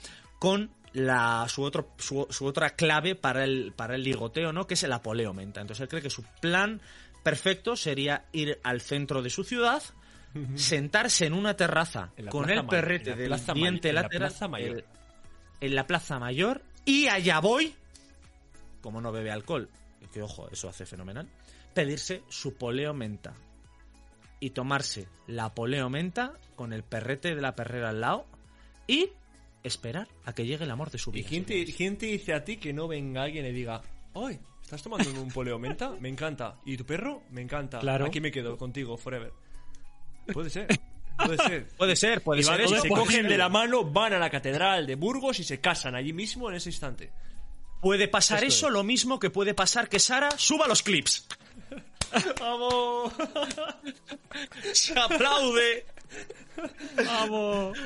con 0.40 0.70
la, 0.94 1.46
su, 1.48 1.62
otro, 1.62 1.92
su, 1.98 2.26
su 2.30 2.44
otra 2.44 2.70
clave 2.70 3.14
para 3.14 3.44
el, 3.44 3.72
para 3.76 3.94
el 3.94 4.02
ligoteo, 4.02 4.52
¿no? 4.52 4.66
Que 4.66 4.74
es 4.74 4.82
el 4.82 4.92
apoleo 4.92 5.32
menta. 5.32 5.60
Entonces 5.60 5.82
él 5.82 5.88
cree 5.88 6.02
que 6.02 6.10
su 6.10 6.24
plan 6.40 6.80
perfecto 7.22 7.76
sería 7.76 8.24
ir 8.32 8.58
al 8.64 8.80
centro 8.80 9.22
de 9.22 9.30
su 9.30 9.44
ciudad, 9.44 9.82
sentarse 10.54 11.26
en 11.26 11.32
una 11.32 11.54
terraza 11.56 12.12
En 12.16 12.26
la 12.26 12.30
con 12.30 12.48
el 12.50 12.64
perrete 12.66 13.10
la 13.10 13.16
del 13.16 13.30
Ma- 13.30 13.54
diente 13.54 13.88
en 13.88 13.94
la 13.94 14.02
lateral 14.02 14.28
Plaza 14.28 14.48
Mayor. 14.48 14.76
el- 14.78 14.84
en 15.60 15.74
la 15.74 15.86
Plaza 15.86 16.18
Mayor 16.18 16.62
y 16.84 17.06
allá 17.08 17.40
voy, 17.40 17.74
como 18.80 19.00
no 19.00 19.10
bebe 19.12 19.30
alcohol, 19.30 19.68
que 20.12 20.22
ojo, 20.22 20.48
eso 20.50 20.68
hace 20.68 20.86
fenomenal, 20.86 21.28
pedirse 21.74 22.22
su 22.28 22.54
poleo 22.54 22.94
menta 22.94 23.34
y 24.40 24.50
tomarse 24.50 25.08
la 25.26 25.54
poleo 25.54 25.90
menta 25.90 26.32
con 26.54 26.72
el 26.72 26.82
perrete 26.84 27.34
de 27.34 27.40
la 27.42 27.54
perrera 27.56 27.90
al 27.90 28.00
lado 28.00 28.26
y 28.86 29.10
esperar 29.64 30.08
a 30.24 30.32
que 30.32 30.46
llegue 30.46 30.64
el 30.64 30.70
amor 30.70 30.90
de 30.90 30.98
su 30.98 31.10
¿Y 31.10 31.14
vida. 31.14 31.28
quién 31.28 31.44
te, 31.44 31.52
señores. 31.54 31.74
quién 31.76 31.98
te 31.98 32.06
dice 32.06 32.32
a 32.34 32.44
ti 32.44 32.56
que 32.56 32.72
no 32.72 32.86
venga 32.88 33.22
alguien 33.24 33.44
y 33.44 33.52
diga, 33.52 33.82
ay, 34.14 34.38
¿estás 34.62 34.82
tomando 34.82 35.10
un 35.20 35.28
poleo 35.30 35.58
menta? 35.58 35.90
Me 36.00 36.08
encanta. 36.08 36.54
¿Y 36.64 36.76
tu 36.76 36.86
perro? 36.86 37.22
Me 37.30 37.42
encanta. 37.42 37.80
Claro. 37.80 38.06
Aquí 38.06 38.20
me 38.20 38.30
quedo 38.30 38.56
contigo, 38.56 38.96
forever. 38.96 39.32
Puede 40.32 40.50
ser. 40.50 40.66
Puede 41.16 41.36
ser. 41.38 41.66
Puede 41.76 41.96
ser, 41.96 42.20
puede 42.22 42.40
Y 42.40 42.44
ser. 42.44 42.60
y 42.60 42.64
eso. 42.64 42.80
se 42.80 42.88
cogen 42.88 43.26
de 43.28 43.36
la 43.36 43.48
mano, 43.48 43.84
van 43.84 44.12
a 44.12 44.18
la 44.18 44.30
catedral 44.30 44.86
de 44.86 44.94
Burgos 44.94 45.40
y 45.40 45.44
se 45.44 45.60
casan 45.60 45.94
allí 45.96 46.12
mismo 46.12 46.48
en 46.48 46.56
ese 46.56 46.68
instante. 46.70 47.10
Puede 47.82 48.06
pasar 48.08 48.38
Esto 48.44 48.48
eso, 48.48 48.66
es. 48.68 48.72
lo 48.72 48.84
mismo 48.84 49.18
que 49.18 49.30
puede 49.30 49.52
pasar 49.54 49.88
que 49.88 49.98
Sara 49.98 50.30
suba 50.36 50.66
los 50.68 50.82
clips. 50.82 51.26
¡Vamos! 52.40 53.12
Se 54.72 54.98
aplaude. 54.98 55.86
¡Vamos! 57.04 57.78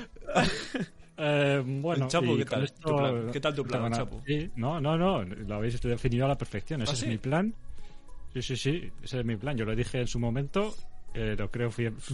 Eh, 1.17 1.63
bueno, 1.65 2.09
Chapo, 2.09 2.37
¿qué 2.37 2.45
tal? 2.45 2.65
esto- 2.65 2.89
Tu 2.91 2.97
plan. 2.97 3.31
¿Qué 3.33 3.41
tal 3.41 3.55
tu 3.55 3.65
plan, 3.65 3.83
nada- 3.83 3.97
Chapo? 4.05 4.23
Sí, 4.27 4.51
no, 4.57 4.81
no, 4.81 4.97
no, 4.97 5.23
lo 5.25 5.55
habéis 5.57 5.81
definido 5.81 6.25
a 6.25 6.29
la 6.29 6.39
perfección. 6.39 6.83
Ese 6.83 6.91
¿Ah, 6.91 6.95
es 6.95 7.01
sí? 7.01 7.07
mi 7.07 7.19
plan. 7.19 7.55
Sí, 8.35 8.43
sí, 8.43 8.57
sí, 8.57 8.91
ese 9.03 9.21
es 9.21 9.25
mi 9.25 9.37
plan. 9.37 9.57
Yo 9.57 9.65
lo 9.65 9.75
dije 9.77 10.01
en 10.01 10.07
su 10.09 10.19
momento, 10.19 10.75
eh, 11.14 11.35
lo 11.38 11.51
creo 11.51 11.70
fiel. 11.70 11.94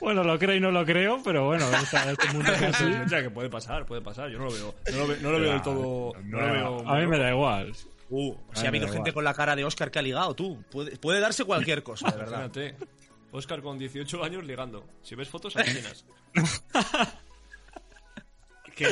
bueno, 0.00 0.22
lo 0.24 0.38
creo 0.38 0.56
y 0.56 0.60
no 0.60 0.70
lo 0.70 0.84
creo, 0.84 1.20
pero 1.24 1.46
bueno, 1.46 1.66
esta- 1.72 2.10
este 2.10 2.28
mundo 2.32 2.52
es 2.52 2.62
así. 2.62 2.84
o 3.04 3.08
sea, 3.08 3.22
que 3.22 3.30
puede 3.30 3.48
pasar, 3.48 3.86
puede 3.86 4.02
pasar. 4.02 4.28
Yo 4.30 4.38
no 4.38 4.44
lo 4.46 4.52
veo. 4.52 4.74
No 4.92 4.98
lo, 4.98 5.06
ve- 5.06 5.18
no 5.20 5.30
lo 5.32 5.40
veo 5.40 5.52
del 5.52 5.62
todo. 5.62 6.12
No, 6.24 6.40
lo 6.40 6.52
veo. 6.52 6.88
a 6.88 6.98
mí 6.98 7.06
me 7.06 7.18
da 7.18 7.30
igual. 7.30 7.72
Uh, 8.10 8.34
si 8.52 8.60
Ay, 8.60 8.66
ha 8.66 8.68
habido 8.68 8.86
gente 8.86 8.98
igual. 9.10 9.14
con 9.14 9.24
la 9.24 9.34
cara 9.34 9.56
de 9.56 9.64
Oscar 9.64 9.90
que 9.90 9.98
ha 9.98 10.02
ligado, 10.02 10.34
tú. 10.34 10.62
Puede, 10.70 10.96
puede 10.98 11.20
darse 11.20 11.44
cualquier 11.44 11.82
cosa, 11.82 12.10
de 12.10 12.18
verdad. 12.18 12.44
Imagínate. 12.54 12.76
Oscar 13.32 13.62
con 13.62 13.78
18 13.78 14.22
años 14.22 14.44
ligando. 14.44 14.86
Si 15.02 15.14
ves 15.14 15.28
fotos, 15.28 15.56
alucinas. 15.56 16.04
que, 18.76 18.86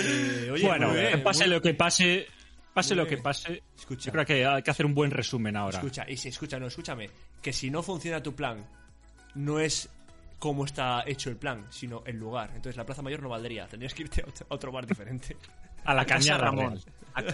oye, 0.51 0.67
bueno, 0.67 0.93
bien, 0.93 1.11
que 1.13 1.19
pase 1.19 1.45
muy- 1.45 1.55
lo 1.55 1.63
que 1.63 1.75
pase, 1.75 2.27
pase 2.75 2.95
lo 2.95 3.05
que 3.05 3.17
bien. 3.17 3.23
pase. 3.23 3.63
Escucha. 3.77 4.07
Yo 4.07 4.13
creo 4.13 4.27
que 4.27 4.47
hay 4.47 4.63
que 4.63 4.71
hacer 4.71 4.87
un 4.87 4.95
buen 4.95 5.11
resumen 5.11 5.57
ahora. 5.57 5.79
Escucha, 5.79 6.05
y 6.09 6.17
si 6.17 6.29
escucha, 6.29 6.59
no, 6.59 6.67
escúchame. 6.67 7.11
Que 7.41 7.53
si 7.53 7.71
no 7.71 7.83
funciona 7.83 8.23
tu 8.23 8.35
plan, 8.35 8.65
no 9.35 9.59
es 9.61 9.89
cómo 10.39 10.65
está 10.65 11.05
hecho 11.07 11.31
el 11.31 11.37
plan, 11.37 11.67
sino 11.71 12.03
el 12.05 12.17
lugar. 12.17 12.51
Entonces 12.55 12.77
la 12.77 12.85
Plaza 12.85 13.03
Mayor 13.03 13.23
no 13.23 13.29
valdría. 13.29 13.67
Tendrías 13.67 13.95
que 13.95 14.03
irte 14.03 14.23
a 14.23 14.29
otro, 14.29 14.47
a 14.49 14.55
otro 14.55 14.73
bar 14.73 14.87
diferente. 14.87 15.37
A 15.85 15.95
la 15.95 16.05
cañada, 16.05 16.39
Ramón. 16.39 16.81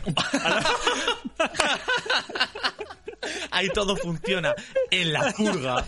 Ahí 3.51 3.68
todo 3.74 3.94
funciona 3.94 4.55
en 4.90 5.12
la 5.12 5.33
purga. 5.33 5.87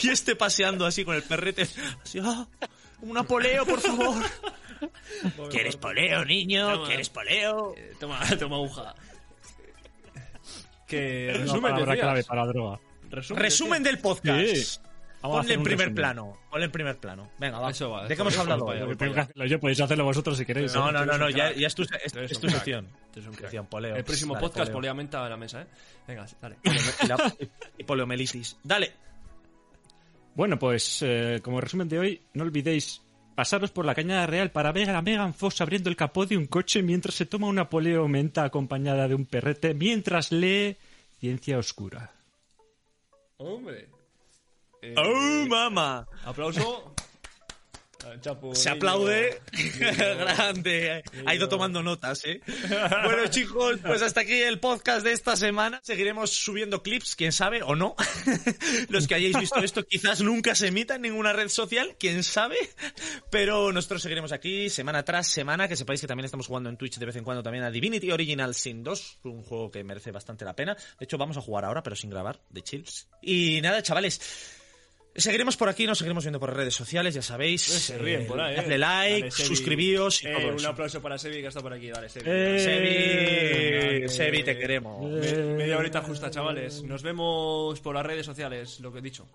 Y 0.00 0.08
este 0.08 0.34
paseando 0.34 0.86
así 0.86 1.04
con 1.04 1.14
el 1.14 1.22
perrete. 1.22 1.68
Así, 2.02 2.18
ah, 2.20 2.48
un 3.02 3.16
apoleo, 3.16 3.64
por 3.64 3.80
favor. 3.80 4.24
¿Quieres 5.50 5.76
poleo, 5.76 6.24
niño? 6.24 6.72
Toma. 6.72 6.86
¿Quieres 6.86 7.08
poleo? 7.10 7.74
Eh, 7.76 7.92
toma, 7.98 8.20
toma 8.38 8.56
aguja. 8.56 8.94
Que 10.86 11.32
resumen, 11.38 11.72
palabra 11.72 11.96
clave 11.96 12.24
para 12.24 12.42
la 12.42 12.48
droga. 12.48 12.80
Resumen, 13.10 13.42
Resumen 13.42 13.82
del 13.82 13.98
podcast. 13.98 14.46
Sí. 14.46 14.80
Ponle 15.20 15.54
en 15.54 15.62
primer 15.64 15.88
resumen. 15.88 15.94
plano. 15.94 16.38
Ponle 16.48 16.66
en 16.66 16.70
primer 16.70 16.96
plano. 16.96 17.30
Venga, 17.38 17.58
va. 17.58 17.70
Eso 17.70 17.90
va, 17.90 18.06
¿De 18.06 18.14
qué 18.14 18.20
hemos 18.20 18.38
hablado 18.38 18.72
yo, 19.46 19.58
podéis 19.58 19.80
hacerlo 19.80 20.04
vosotros 20.04 20.38
si 20.38 20.46
queréis. 20.46 20.72
No, 20.74 20.92
no, 20.92 21.04
no, 21.04 21.18
no, 21.18 21.28
ya, 21.28 21.52
ya 21.52 21.66
es 21.66 21.74
tu, 21.74 21.82
es, 21.82 22.14
es 22.14 22.36
un 22.36 22.40
tu 22.42 22.50
sección. 22.50 22.88
Sección 23.12 23.66
poleo. 23.66 23.96
El 23.96 24.04
próximo 24.04 24.34
Dale, 24.34 24.46
podcast, 24.46 24.66
poleo. 24.66 24.74
poliamenta 24.74 25.26
a 25.26 25.28
la 25.28 25.36
mesa, 25.36 25.62
¿eh? 25.62 25.66
Venga, 26.06 26.24
dale. 26.40 26.56
Y 27.76 27.82
poliomelitis. 27.84 28.58
Dale. 28.62 28.92
Bueno, 30.36 30.56
pues 30.56 31.02
eh, 31.02 31.40
como 31.42 31.60
resumen 31.60 31.88
de 31.88 31.98
hoy, 31.98 32.22
no 32.34 32.44
olvidéis 32.44 33.02
pasaros 33.38 33.70
por 33.70 33.84
la 33.84 33.94
cañada 33.94 34.26
real 34.26 34.50
para 34.50 34.72
ver 34.72 34.90
a 34.90 35.00
Megan 35.00 35.32
Fox 35.32 35.60
abriendo 35.60 35.88
el 35.88 35.94
capó 35.94 36.26
de 36.26 36.36
un 36.36 36.48
coche 36.48 36.82
mientras 36.82 37.14
se 37.14 37.24
toma 37.24 37.46
una 37.46 37.70
poleo 37.70 38.08
menta 38.08 38.42
acompañada 38.42 39.06
de 39.06 39.14
un 39.14 39.26
perrete 39.26 39.74
mientras 39.74 40.32
lee 40.32 40.76
Ciencia 41.20 41.56
Oscura. 41.56 42.10
Hombre. 43.36 43.90
Eh, 44.82 44.92
¡Oh, 44.96 45.46
mamá! 45.46 46.08
Aplauso. 46.24 46.96
Chapo, 48.20 48.54
Se 48.54 48.70
aplaude. 48.70 49.40
Grande. 49.78 51.02
Ha 51.26 51.34
ido 51.34 51.48
tomando 51.48 51.82
notas, 51.82 52.24
¿eh? 52.24 52.40
Bueno, 53.04 53.26
chicos, 53.28 53.78
pues 53.84 54.02
hasta 54.02 54.20
aquí 54.20 54.40
el 54.40 54.60
podcast 54.60 55.04
de 55.04 55.12
esta 55.12 55.36
semana. 55.36 55.80
Seguiremos 55.82 56.30
subiendo 56.30 56.82
clips, 56.82 57.16
quién 57.16 57.32
sabe, 57.32 57.62
o 57.62 57.74
no. 57.74 57.96
Los 58.88 59.06
que 59.06 59.14
hayáis 59.14 59.38
visto 59.38 59.58
esto 59.58 59.84
quizás 59.84 60.20
nunca 60.20 60.54
se 60.54 60.68
emita 60.68 60.94
en 60.94 61.02
ninguna 61.02 61.32
red 61.32 61.48
social, 61.48 61.96
quién 61.98 62.22
sabe. 62.22 62.56
Pero 63.30 63.72
nosotros 63.72 64.02
seguiremos 64.02 64.32
aquí 64.32 64.70
semana 64.70 65.04
tras 65.04 65.26
semana. 65.26 65.68
Que 65.68 65.76
sepáis 65.76 66.00
que 66.00 66.06
también 66.06 66.24
estamos 66.24 66.46
jugando 66.46 66.70
en 66.70 66.76
Twitch 66.76 66.98
de 66.98 67.06
vez 67.06 67.16
en 67.16 67.24
cuando 67.24 67.42
también 67.42 67.64
a 67.64 67.70
Divinity 67.70 68.10
Original 68.10 68.54
Sin 68.54 68.82
2. 68.82 69.18
Un 69.24 69.42
juego 69.42 69.70
que 69.70 69.82
merece 69.84 70.12
bastante 70.12 70.44
la 70.44 70.54
pena. 70.54 70.74
De 70.74 71.04
hecho, 71.04 71.18
vamos 71.18 71.36
a 71.36 71.40
jugar 71.40 71.64
ahora, 71.64 71.82
pero 71.82 71.96
sin 71.96 72.10
grabar, 72.10 72.40
de 72.48 72.62
chill. 72.62 72.84
Y 73.22 73.60
nada, 73.60 73.82
chavales. 73.82 74.57
Seguiremos 75.18 75.56
por 75.56 75.68
aquí, 75.68 75.86
nos 75.86 75.98
seguiremos 75.98 76.24
viendo 76.24 76.38
por 76.40 76.54
redes 76.54 76.74
sociales, 76.74 77.12
ya 77.14 77.22
sabéis. 77.22 77.62
Se 77.62 77.98
ríen 77.98 78.26
por 78.26 78.40
ahí, 78.40 78.54
eh. 78.54 78.56
Dadle 78.58 78.78
like, 78.78 79.20
Dale, 79.20 79.30
suscribíos 79.30 80.22
y 80.22 80.28
Eh, 80.28 80.32
todo 80.34 80.48
un 80.48 80.54
eso. 80.56 80.68
aplauso 80.68 81.02
para 81.02 81.18
Sebi 81.18 81.40
que 81.40 81.48
está 81.48 81.60
por 81.60 81.72
aquí, 81.72 81.88
dale, 81.90 82.08
Sebi. 82.08 82.24
Eh, 82.28 82.58
Sebi, 82.58 84.04
Eh, 84.04 84.08
Sebi, 84.08 84.42
te 84.44 84.56
queremos. 84.56 85.10
Me- 85.10 85.54
media 85.56 85.76
horita 85.78 86.02
justa, 86.02 86.30
chavales. 86.30 86.82
Nos 86.84 87.02
vemos 87.02 87.80
por 87.80 87.94
las 87.94 88.06
redes 88.06 88.24
sociales, 88.26 88.80
lo 88.80 88.92
que 88.92 89.00
he 89.00 89.02
dicho. 89.02 89.26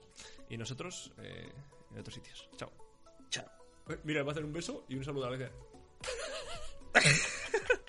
Y 0.49 0.57
nosotros 0.57 1.11
eh, 1.21 1.49
en 1.91 1.99
otros 1.99 2.15
sitios. 2.15 2.47
Chao. 2.57 2.71
Chao. 3.29 3.45
Eh, 3.89 3.97
Mira, 4.03 4.23
va 4.23 4.29
a 4.29 4.31
hacer 4.31 4.45
un 4.45 4.53
beso 4.53 4.85
y 4.87 4.95
un 4.95 5.03
saludo 5.03 5.25
a 5.27 5.31
la 5.31 5.37
vez. 5.37 5.51